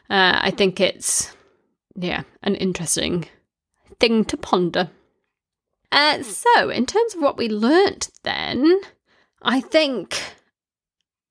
Uh, 0.09 0.39
i 0.41 0.49
think 0.51 0.79
it's 0.79 1.31
yeah 1.95 2.23
an 2.43 2.55
interesting 2.55 3.25
thing 3.99 4.23
to 4.25 4.37
ponder. 4.37 4.89
Uh, 5.91 6.21
so 6.21 6.69
in 6.69 6.85
terms 6.85 7.15
of 7.15 7.21
what 7.21 7.37
we 7.37 7.47
learnt 7.47 8.09
then 8.23 8.79
i 9.41 9.61
think 9.61 10.21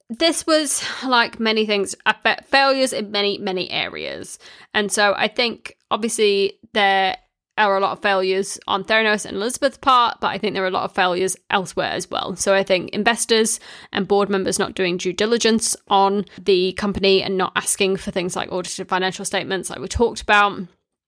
this 0.09 0.47
was 0.47 0.85
like 1.05 1.41
many 1.41 1.67
things 1.67 1.95
uh, 2.07 2.13
failures 2.45 2.93
in 2.93 3.11
many 3.11 3.39
many 3.39 3.71
areas. 3.71 4.39
And 4.75 4.91
so 4.91 5.15
i 5.17 5.29
think 5.29 5.77
obviously 5.91 6.59
there 6.73 7.17
are 7.59 7.79
a 7.79 7.81
lot 7.81 7.93
of 7.93 8.03
failures 8.03 8.59
on 8.67 8.85
theranos 8.85 9.25
and 9.25 9.35
elizabeth's 9.37 9.79
part 9.79 10.19
but 10.21 10.27
i 10.27 10.37
think 10.37 10.53
there 10.53 10.63
are 10.63 10.69
a 10.69 10.71
lot 10.71 10.85
of 10.85 10.93
failures 10.95 11.37
elsewhere 11.51 11.91
as 11.91 12.11
well. 12.11 12.37
So 12.37 12.55
i 12.55 12.63
think 12.63 12.91
investors 12.91 13.59
and 13.93 14.07
board 14.07 14.29
members 14.29 14.59
not 14.59 14.75
doing 14.75 14.97
due 14.97 15.13
diligence 15.13 15.77
on 15.89 16.25
the 16.41 16.73
company 16.75 17.23
and 17.23 17.37
not 17.37 17.53
asking 17.57 17.97
for 17.97 18.11
things 18.11 18.37
like 18.37 18.53
audited 18.53 18.89
financial 18.89 19.25
statements 19.25 19.71
like 19.71 19.81
we 19.81 19.89
talked 19.89 20.21
about 20.21 20.61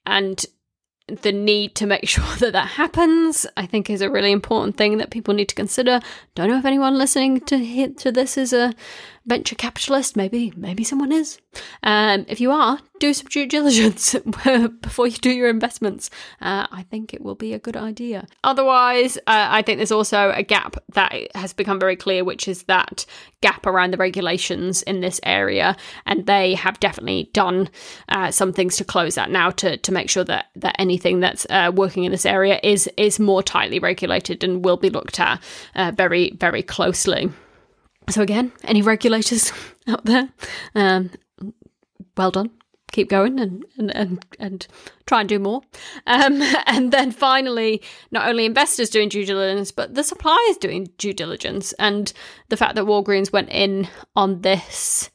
and 0.06 0.44
the 1.08 1.32
need 1.32 1.74
to 1.76 1.86
make 1.86 2.08
sure 2.08 2.36
that 2.36 2.52
that 2.52 2.68
happens, 2.68 3.46
I 3.56 3.66
think, 3.66 3.90
is 3.90 4.00
a 4.00 4.10
really 4.10 4.32
important 4.32 4.76
thing 4.76 4.98
that 4.98 5.10
people 5.10 5.34
need 5.34 5.48
to 5.48 5.54
consider. 5.54 6.00
Don't 6.34 6.48
know 6.48 6.58
if 6.58 6.64
anyone 6.64 6.96
listening 6.96 7.40
to 7.40 7.94
to 7.94 8.12
this 8.12 8.36
is 8.36 8.52
a 8.52 8.74
venture 9.28 9.54
capitalist. 9.54 10.16
Maybe, 10.16 10.52
maybe 10.56 10.82
someone 10.82 11.12
is. 11.12 11.38
Um, 11.82 12.24
if 12.28 12.40
you 12.40 12.50
are, 12.50 12.80
do 12.98 13.12
some 13.12 13.28
due 13.28 13.46
diligence 13.46 14.14
before 14.80 15.06
you 15.06 15.18
do 15.18 15.30
your 15.30 15.48
investments. 15.48 16.10
Uh, 16.40 16.66
I 16.70 16.84
think 16.90 17.14
it 17.14 17.22
will 17.22 17.34
be 17.34 17.52
a 17.52 17.58
good 17.58 17.76
idea. 17.76 18.26
Otherwise, 18.42 19.16
uh, 19.18 19.48
I 19.50 19.62
think 19.62 19.78
there's 19.78 19.92
also 19.92 20.32
a 20.34 20.42
gap 20.42 20.76
that 20.94 21.14
has 21.34 21.52
become 21.52 21.78
very 21.78 21.96
clear, 21.96 22.24
which 22.24 22.48
is 22.48 22.64
that 22.64 23.04
gap 23.40 23.66
around 23.66 23.92
the 23.92 23.98
regulations 23.98 24.82
in 24.82 25.00
this 25.00 25.20
area, 25.22 25.76
and 26.06 26.26
they 26.26 26.54
have 26.54 26.80
definitely 26.80 27.30
done 27.32 27.68
uh, 28.08 28.30
some 28.30 28.52
things 28.52 28.76
to 28.76 28.84
close 28.84 29.14
that 29.14 29.30
now 29.30 29.50
to 29.50 29.76
to 29.76 29.92
make 29.92 30.10
sure 30.10 30.24
that 30.24 30.46
that 30.56 30.74
anything 30.78 31.20
that's 31.20 31.46
uh, 31.50 31.70
working 31.74 32.04
in 32.04 32.12
this 32.12 32.26
area 32.26 32.58
is 32.62 32.88
is 32.96 33.20
more 33.20 33.42
tightly 33.42 33.78
regulated 33.78 34.42
and 34.42 34.64
will 34.64 34.76
be 34.76 34.90
looked 34.90 35.20
at 35.20 35.40
uh, 35.74 35.92
very 35.94 36.32
very 36.38 36.62
closely. 36.62 37.30
So 38.10 38.22
again, 38.22 38.52
any 38.64 38.82
regulators 38.82 39.52
out 39.88 40.04
there, 40.04 40.28
um, 40.74 41.10
well 42.16 42.30
done. 42.30 42.50
Keep 42.90 43.10
going 43.10 43.38
and, 43.38 43.66
and, 43.76 43.94
and, 43.94 44.26
and 44.38 44.66
try 45.06 45.20
and 45.20 45.28
do 45.28 45.38
more. 45.38 45.60
Um, 46.06 46.40
and 46.66 46.90
then 46.90 47.10
finally, 47.10 47.82
not 48.10 48.26
only 48.26 48.46
investors 48.46 48.88
doing 48.88 49.10
due 49.10 49.26
diligence, 49.26 49.70
but 49.70 49.94
the 49.94 50.02
suppliers 50.02 50.56
doing 50.58 50.88
due 50.96 51.12
diligence. 51.12 51.74
And 51.74 52.12
the 52.48 52.56
fact 52.56 52.76
that 52.76 52.84
Walgreens 52.86 53.30
went 53.30 53.50
in 53.50 53.88
on 54.16 54.40
this 54.40 55.10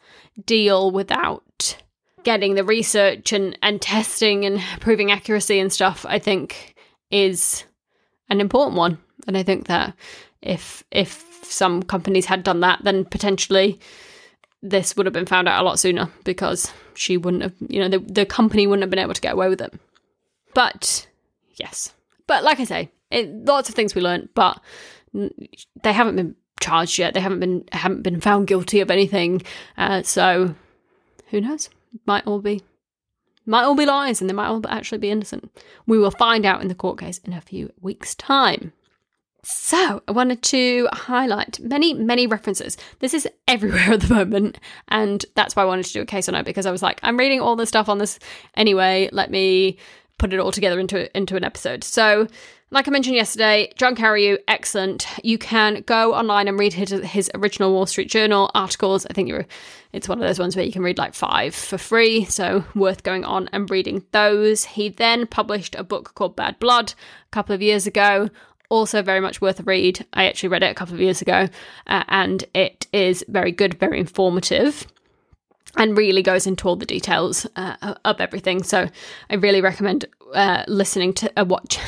deal 0.45 0.91
without 0.91 1.77
getting 2.23 2.53
the 2.53 2.63
research 2.63 3.33
and, 3.33 3.57
and 3.63 3.81
testing 3.81 4.45
and 4.45 4.61
proving 4.79 5.11
accuracy 5.11 5.59
and 5.59 5.73
stuff, 5.73 6.05
I 6.07 6.19
think 6.19 6.75
is 7.09 7.65
an 8.29 8.39
important 8.39 8.77
one. 8.77 8.99
And 9.27 9.37
I 9.37 9.43
think 9.43 9.67
that 9.67 9.95
if 10.41 10.83
if 10.91 11.32
some 11.45 11.83
companies 11.83 12.25
had 12.25 12.43
done 12.43 12.59
that, 12.61 12.83
then 12.83 13.05
potentially 13.05 13.79
this 14.61 14.95
would 14.95 15.05
have 15.05 15.13
been 15.13 15.25
found 15.25 15.47
out 15.47 15.61
a 15.61 15.65
lot 15.65 15.79
sooner 15.79 16.09
because 16.23 16.71
she 16.95 17.17
wouldn't 17.17 17.43
have, 17.43 17.53
you 17.67 17.79
know, 17.79 17.89
the, 17.89 17.99
the 17.99 18.25
company 18.25 18.65
wouldn't 18.65 18.83
have 18.83 18.89
been 18.89 18.99
able 18.99 19.13
to 19.13 19.21
get 19.21 19.33
away 19.33 19.49
with 19.49 19.61
it. 19.61 19.73
But 20.53 21.07
yes, 21.55 21.93
but 22.27 22.43
like 22.43 22.59
I 22.59 22.63
say, 22.63 22.91
it, 23.11 23.29
lots 23.45 23.69
of 23.69 23.75
things 23.75 23.93
we 23.93 24.01
learned, 24.01 24.29
but 24.33 24.59
they 25.83 25.93
haven't 25.93 26.15
been 26.15 26.35
charged 26.59 26.97
yet. 26.97 27.13
They 27.13 27.19
haven't 27.19 27.39
been 27.39 27.65
haven't 27.71 28.03
been 28.03 28.21
found 28.21 28.47
guilty 28.47 28.79
of 28.79 28.89
anything. 28.89 29.41
Uh, 29.77 30.01
so 30.03 30.55
who 31.29 31.41
knows? 31.41 31.69
Might 32.05 32.25
all 32.25 32.39
be 32.39 32.63
might 33.45 33.63
all 33.63 33.75
be 33.75 33.85
lies, 33.85 34.21
and 34.21 34.29
they 34.29 34.33
might 34.33 34.47
all 34.47 34.61
actually 34.67 34.99
be 34.99 35.11
innocent. 35.11 35.51
We 35.85 35.99
will 35.99 36.11
find 36.11 36.45
out 36.45 36.61
in 36.61 36.69
the 36.69 36.75
court 36.75 36.99
case 36.99 37.17
in 37.19 37.33
a 37.33 37.41
few 37.41 37.71
weeks' 37.81 38.15
time. 38.15 38.71
So, 39.45 40.01
I 40.07 40.11
wanted 40.13 40.41
to 40.43 40.87
highlight 40.93 41.59
many, 41.59 41.93
many 41.93 42.27
references. 42.27 42.77
This 42.99 43.13
is 43.13 43.27
everywhere 43.45 43.79
at 43.91 44.01
the 44.01 44.13
moment, 44.13 44.57
and 44.87 45.25
that's 45.35 45.55
why 45.55 45.63
I 45.63 45.65
wanted 45.65 45.85
to 45.87 45.93
do 45.93 46.01
a 46.01 46.05
case 46.05 46.29
on 46.29 46.35
it 46.35 46.45
because 46.45 46.65
I 46.65 46.71
was 46.71 46.81
like, 46.81 46.99
I'm 47.03 47.17
reading 47.17 47.41
all 47.41 47.57
the 47.57 47.65
stuff 47.65 47.89
on 47.89 47.97
this 47.97 48.19
anyway. 48.55 49.09
Let 49.11 49.31
me 49.31 49.77
put 50.17 50.31
it 50.31 50.39
all 50.39 50.53
together 50.53 50.79
into 50.79 51.15
into 51.15 51.35
an 51.35 51.43
episode. 51.43 51.83
So, 51.83 52.27
like 52.71 52.87
I 52.87 52.91
mentioned 52.91 53.17
yesterday, 53.17 53.71
John 53.75 53.95
Carreyrou, 53.95 54.37
excellent. 54.47 55.05
You 55.23 55.37
can 55.37 55.83
go 55.85 56.15
online 56.15 56.47
and 56.47 56.57
read 56.57 56.73
his, 56.73 56.89
his 56.89 57.29
original 57.35 57.71
Wall 57.71 57.85
Street 57.85 58.09
Journal 58.09 58.49
articles. 58.55 59.05
I 59.05 59.13
think 59.13 59.27
you're, 59.27 59.45
it's 59.91 60.09
one 60.09 60.19
of 60.19 60.27
those 60.27 60.39
ones 60.39 60.55
where 60.55 60.65
you 60.65 60.71
can 60.71 60.81
read 60.81 60.97
like 60.97 61.13
five 61.13 61.53
for 61.53 61.77
free, 61.77 62.25
so 62.25 62.63
worth 62.73 63.03
going 63.03 63.25
on 63.25 63.47
and 63.51 63.69
reading 63.69 64.03
those. 64.11 64.63
He 64.63 64.89
then 64.89 65.27
published 65.27 65.75
a 65.75 65.83
book 65.83 66.15
called 66.15 66.35
Bad 66.35 66.57
Blood 66.57 66.93
a 67.27 67.29
couple 67.29 67.53
of 67.53 67.61
years 67.61 67.85
ago 67.85 68.29
also 68.73 69.03
very 69.03 69.19
much 69.19 69.39
worth 69.39 69.59
a 69.59 69.63
read. 69.63 70.03
I 70.13 70.25
actually 70.25 70.49
read 70.49 70.63
it 70.63 70.71
a 70.71 70.73
couple 70.73 70.95
of 70.95 70.99
years 70.99 71.21
ago, 71.21 71.47
uh, 71.85 72.03
and 72.07 72.43
it 72.55 72.87
is 72.91 73.23
very 73.27 73.51
good, 73.51 73.75
very 73.75 73.99
informative, 73.99 74.87
and 75.77 75.95
really 75.95 76.23
goes 76.23 76.47
into 76.47 76.67
all 76.67 76.75
the 76.75 76.85
details 76.85 77.45
uh, 77.55 77.95
of 78.03 78.19
everything. 78.19 78.63
So 78.63 78.89
I 79.29 79.35
really 79.35 79.61
recommend 79.61 80.05
uh, 80.33 80.63
listening 80.67 81.13
to 81.13 81.31
a 81.37 81.41
uh, 81.41 81.45
watch. 81.45 81.77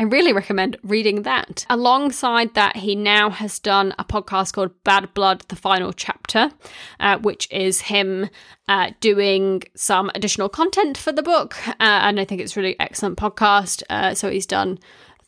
I 0.00 0.04
really 0.04 0.32
recommend 0.32 0.76
reading 0.84 1.22
that. 1.22 1.66
Alongside 1.68 2.54
that, 2.54 2.76
he 2.76 2.94
now 2.94 3.30
has 3.30 3.58
done 3.58 3.94
a 3.98 4.04
podcast 4.04 4.52
called 4.52 4.70
Bad 4.84 5.12
Blood, 5.12 5.42
the 5.48 5.56
final 5.56 5.92
chapter, 5.92 6.52
uh, 7.00 7.18
which 7.18 7.50
is 7.50 7.80
him 7.80 8.30
uh, 8.68 8.92
doing 9.00 9.64
some 9.74 10.08
additional 10.14 10.48
content 10.48 10.96
for 10.96 11.10
the 11.10 11.22
book. 11.22 11.56
Uh, 11.68 11.72
and 11.80 12.20
I 12.20 12.24
think 12.24 12.40
it's 12.40 12.56
really 12.56 12.78
excellent 12.78 13.18
podcast. 13.18 13.82
Uh, 13.90 14.14
so 14.14 14.30
he's 14.30 14.46
done 14.46 14.78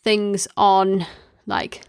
things 0.03 0.49
on 0.57 1.07
like 1.47 1.83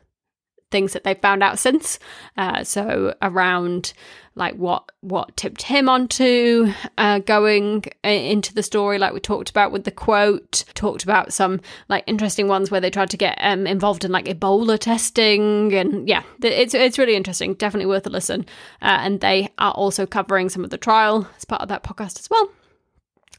things 0.71 0.93
that 0.93 1.03
they've 1.03 1.19
found 1.19 1.43
out 1.43 1.59
since. 1.59 1.99
Uh, 2.37 2.63
so 2.63 3.13
around 3.21 3.93
like 4.33 4.55
what 4.55 4.89
what 5.01 5.35
tipped 5.35 5.63
him 5.63 5.89
onto 5.89 6.71
uh, 6.97 7.19
going 7.19 7.83
into 8.03 8.53
the 8.53 8.63
story, 8.63 8.97
like 8.97 9.13
we 9.13 9.19
talked 9.19 9.49
about 9.49 9.71
with 9.71 9.83
the 9.83 9.91
quote. 9.91 10.63
Talked 10.73 11.03
about 11.03 11.33
some 11.33 11.59
like 11.89 12.05
interesting 12.07 12.47
ones 12.47 12.71
where 12.71 12.81
they 12.81 12.89
tried 12.89 13.09
to 13.09 13.17
get 13.17 13.37
um, 13.41 13.67
involved 13.67 14.05
in 14.05 14.11
like 14.11 14.25
Ebola 14.25 14.79
testing, 14.79 15.73
and 15.73 16.07
yeah, 16.07 16.23
it's 16.41 16.73
it's 16.73 16.97
really 16.97 17.15
interesting. 17.15 17.53
Definitely 17.55 17.87
worth 17.87 18.07
a 18.07 18.09
listen. 18.09 18.45
Uh, 18.81 18.99
and 19.01 19.19
they 19.19 19.49
are 19.57 19.73
also 19.73 20.05
covering 20.05 20.49
some 20.49 20.63
of 20.63 20.69
the 20.69 20.77
trial 20.77 21.27
as 21.35 21.45
part 21.45 21.61
of 21.61 21.67
that 21.67 21.83
podcast 21.83 22.17
as 22.19 22.29
well. 22.29 22.49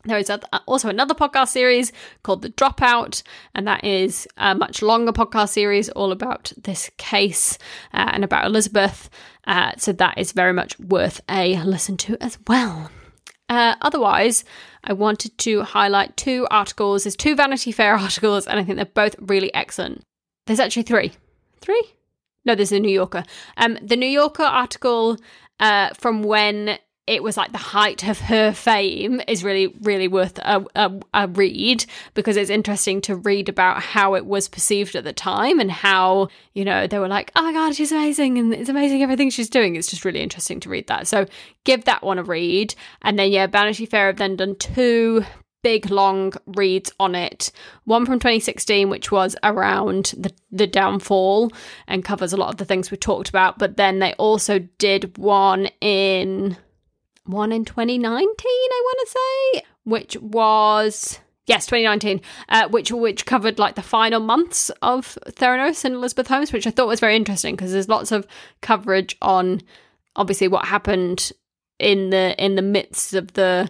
There 0.04 0.18
is 0.18 0.30
also 0.66 0.88
another 0.88 1.14
podcast 1.14 1.48
series 1.48 1.92
called 2.24 2.42
The 2.42 2.50
Dropout, 2.50 3.22
and 3.54 3.68
that 3.68 3.84
is 3.84 4.26
a 4.36 4.54
much 4.54 4.82
longer 4.82 5.12
podcast 5.12 5.50
series 5.50 5.88
all 5.90 6.10
about 6.10 6.52
this 6.60 6.90
case 6.96 7.56
uh, 7.94 8.10
and 8.12 8.24
about 8.24 8.44
Elizabeth. 8.44 9.08
Uh, 9.46 9.72
so 9.78 9.92
that 9.92 10.18
is 10.18 10.32
very 10.32 10.52
much 10.52 10.78
worth 10.80 11.20
a 11.28 11.62
listen 11.62 11.96
to 11.98 12.16
as 12.20 12.38
well. 12.48 12.90
Uh, 13.48 13.76
otherwise, 13.80 14.44
I 14.82 14.92
wanted 14.92 15.36
to 15.38 15.62
highlight 15.62 16.16
two 16.16 16.48
articles. 16.50 17.04
There's 17.04 17.14
two 17.14 17.36
Vanity 17.36 17.70
Fair 17.70 17.94
articles, 17.98 18.46
and 18.46 18.58
I 18.58 18.64
think 18.64 18.76
they're 18.76 18.86
both 18.86 19.14
really 19.20 19.54
excellent. 19.54 20.02
There's 20.46 20.60
actually 20.60 20.84
three. 20.84 21.12
Three? 21.60 21.84
No, 22.44 22.56
there's 22.56 22.72
a 22.72 22.80
New 22.80 22.90
Yorker. 22.90 23.22
Um, 23.56 23.78
the 23.80 23.96
New 23.96 24.06
Yorker 24.06 24.42
article 24.42 25.16
uh, 25.60 25.90
from 25.94 26.24
when 26.24 26.78
it 27.06 27.22
was 27.22 27.36
like 27.36 27.50
the 27.50 27.58
height 27.58 28.06
of 28.06 28.20
her 28.20 28.52
fame 28.52 29.20
is 29.26 29.42
really 29.42 29.74
really 29.82 30.06
worth 30.06 30.38
a, 30.38 30.64
a, 30.76 30.92
a, 31.14 31.28
read 31.28 31.84
because 32.14 32.36
it's 32.36 32.50
interesting 32.50 33.00
to 33.00 33.16
read 33.16 33.48
about 33.48 33.82
how 33.82 34.14
it 34.14 34.24
was 34.24 34.48
perceived 34.48 34.94
at 34.94 35.02
the 35.04 35.12
time 35.12 35.58
and 35.58 35.70
how 35.70 36.28
you 36.54 36.64
know 36.64 36.86
they 36.86 36.98
were 36.98 37.08
like 37.08 37.32
oh 37.34 37.42
my 37.42 37.52
god 37.52 37.74
she's 37.74 37.92
amazing 37.92 38.38
and 38.38 38.54
it's 38.54 38.68
amazing 38.68 39.02
everything 39.02 39.30
she's 39.30 39.50
doing 39.50 39.74
it's 39.74 39.90
just 39.90 40.04
really 40.04 40.20
interesting 40.20 40.60
to 40.60 40.68
read 40.68 40.86
that 40.86 41.06
so 41.06 41.26
give 41.64 41.84
that 41.84 42.02
one 42.02 42.18
a 42.18 42.22
read 42.22 42.74
and 43.02 43.18
then 43.18 43.32
yeah 43.32 43.46
vanity 43.46 43.84
fair 43.84 44.06
have 44.06 44.16
then 44.16 44.36
done 44.36 44.54
two 44.56 45.24
big 45.62 45.90
long 45.90 46.32
reads 46.46 46.92
on 46.98 47.14
it. 47.14 47.52
One 47.84 48.04
from 48.04 48.18
2016, 48.18 48.90
which 48.90 49.12
was 49.12 49.36
around 49.44 50.12
the, 50.18 50.32
the 50.50 50.66
downfall 50.66 51.52
and 51.86 52.04
covers 52.04 52.32
a 52.32 52.36
lot 52.36 52.50
of 52.50 52.56
the 52.56 52.64
things 52.64 52.90
we 52.90 52.96
talked 52.96 53.28
about. 53.28 53.60
But 53.60 53.76
then 53.76 54.00
they 54.00 54.12
also 54.14 54.58
did 54.78 55.16
one 55.16 55.66
in 55.80 56.56
one 57.24 57.52
in 57.52 57.64
2019, 57.64 58.04
I 58.06 58.82
want 58.84 58.98
to 59.00 59.12
say, 59.12 59.62
which 59.84 60.16
was 60.18 61.18
yes 61.46 61.66
2019 61.66 62.20
uh, 62.50 62.68
which 62.68 62.92
which 62.92 63.26
covered 63.26 63.58
like 63.58 63.74
the 63.74 63.82
final 63.82 64.20
months 64.20 64.70
of 64.80 65.18
theranos 65.30 65.84
and 65.84 65.96
elizabeth 65.96 66.28
holmes 66.28 66.52
which 66.52 66.68
i 66.68 66.70
thought 66.70 66.86
was 66.86 67.00
very 67.00 67.16
interesting 67.16 67.56
because 67.56 67.72
there's 67.72 67.88
lots 67.88 68.12
of 68.12 68.24
coverage 68.60 69.16
on 69.20 69.60
obviously 70.14 70.46
what 70.46 70.64
happened 70.64 71.32
in 71.82 72.10
the 72.10 72.34
in 72.42 72.54
the 72.54 72.62
midst 72.62 73.12
of 73.12 73.32
the 73.34 73.68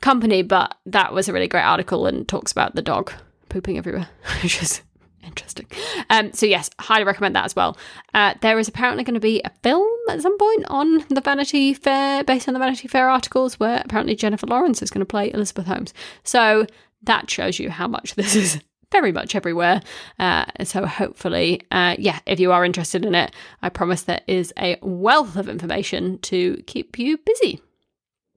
company, 0.00 0.42
but 0.42 0.76
that 0.86 1.12
was 1.12 1.28
a 1.28 1.32
really 1.32 1.48
great 1.48 1.62
article 1.62 2.06
and 2.06 2.28
talks 2.28 2.52
about 2.52 2.74
the 2.74 2.82
dog 2.82 3.12
pooping 3.48 3.78
everywhere, 3.78 4.08
which 4.42 4.62
is 4.62 4.82
interesting. 5.24 5.66
Um, 6.10 6.32
so 6.32 6.46
yes, 6.46 6.70
highly 6.78 7.04
recommend 7.04 7.36
that 7.36 7.44
as 7.44 7.56
well. 7.56 7.76
Uh, 8.12 8.34
there 8.40 8.58
is 8.58 8.68
apparently 8.68 9.04
going 9.04 9.14
to 9.14 9.20
be 9.20 9.40
a 9.44 9.50
film 9.62 9.88
at 10.08 10.22
some 10.22 10.36
point 10.38 10.64
on 10.68 11.04
the 11.08 11.20
Vanity 11.20 11.74
Fair, 11.74 12.24
based 12.24 12.48
on 12.48 12.54
the 12.54 12.60
Vanity 12.60 12.88
Fair 12.88 13.08
articles, 13.08 13.58
where 13.60 13.82
apparently 13.84 14.14
Jennifer 14.14 14.46
Lawrence 14.46 14.82
is 14.82 14.90
going 14.90 15.00
to 15.00 15.06
play 15.06 15.32
Elizabeth 15.32 15.66
Holmes. 15.66 15.94
So 16.22 16.66
that 17.02 17.30
shows 17.30 17.58
you 17.58 17.70
how 17.70 17.88
much 17.88 18.14
this 18.16 18.34
is 18.34 18.60
very 18.92 19.12
much 19.12 19.34
everywhere. 19.34 19.82
Uh, 20.18 20.44
so 20.62 20.86
hopefully, 20.86 21.60
uh, 21.72 21.96
yeah, 21.98 22.20
if 22.26 22.38
you 22.38 22.52
are 22.52 22.64
interested 22.64 23.04
in 23.04 23.14
it, 23.14 23.32
I 23.60 23.68
promise 23.68 24.02
there 24.02 24.20
is 24.28 24.52
a 24.56 24.76
wealth 24.82 25.36
of 25.36 25.48
information 25.48 26.18
to 26.20 26.62
keep 26.66 26.96
you 26.98 27.18
busy. 27.18 27.60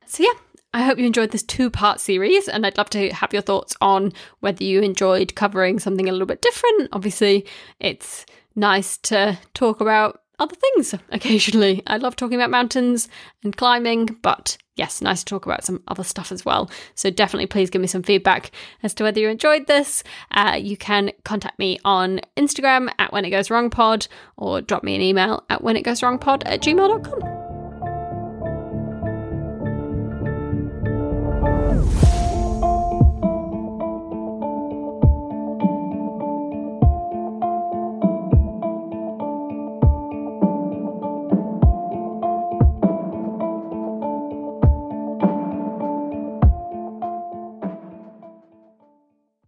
So 0.07 0.23
yeah, 0.23 0.39
I 0.73 0.83
hope 0.83 0.99
you 0.99 1.05
enjoyed 1.05 1.31
this 1.31 1.43
two 1.43 1.69
part 1.69 1.99
series, 1.99 2.47
and 2.47 2.65
I'd 2.65 2.77
love 2.77 2.89
to 2.91 3.09
have 3.09 3.33
your 3.33 3.41
thoughts 3.41 3.75
on 3.81 4.13
whether 4.41 4.63
you 4.63 4.81
enjoyed 4.81 5.35
covering 5.35 5.79
something 5.79 6.07
a 6.07 6.11
little 6.11 6.27
bit 6.27 6.41
different. 6.41 6.89
Obviously, 6.91 7.45
it's 7.79 8.25
nice 8.55 8.97
to 8.97 9.39
talk 9.53 9.81
about 9.81 10.21
other 10.39 10.55
things 10.55 10.93
occasionally. 11.11 11.83
I 11.87 11.97
love 11.97 12.15
talking 12.15 12.35
about 12.35 12.51
mountains 12.51 13.09
and 13.43 13.55
climbing, 13.55 14.17
but 14.21 14.57
yes, 14.75 15.01
nice 15.01 15.23
to 15.23 15.25
talk 15.25 15.45
about 15.45 15.63
some 15.63 15.81
other 15.87 16.03
stuff 16.03 16.31
as 16.31 16.45
well. 16.45 16.69
So 16.95 17.09
definitely 17.09 17.47
please 17.47 17.69
give 17.69 17.81
me 17.81 17.87
some 17.87 18.03
feedback 18.03 18.51
as 18.83 18.93
to 18.95 19.03
whether 19.03 19.19
you 19.19 19.29
enjoyed 19.29 19.67
this. 19.67 20.03
Uh, 20.31 20.57
you 20.59 20.77
can 20.77 21.11
contact 21.23 21.57
me 21.59 21.79
on 21.83 22.21
Instagram 22.35 22.91
at 22.99 23.11
when 23.11 23.25
it 23.25 23.31
goes 23.31 23.49
wrong 23.49 23.69
pod 23.69 24.07
or 24.35 24.61
drop 24.61 24.83
me 24.83 24.95
an 24.95 25.01
email 25.01 25.43
at 25.49 25.63
when 25.63 25.75
it 25.75 25.83
goes 25.83 26.03
wrong 26.03 26.19
pod 26.19 26.43
at 26.45 26.61
gmail.com. 26.61 27.36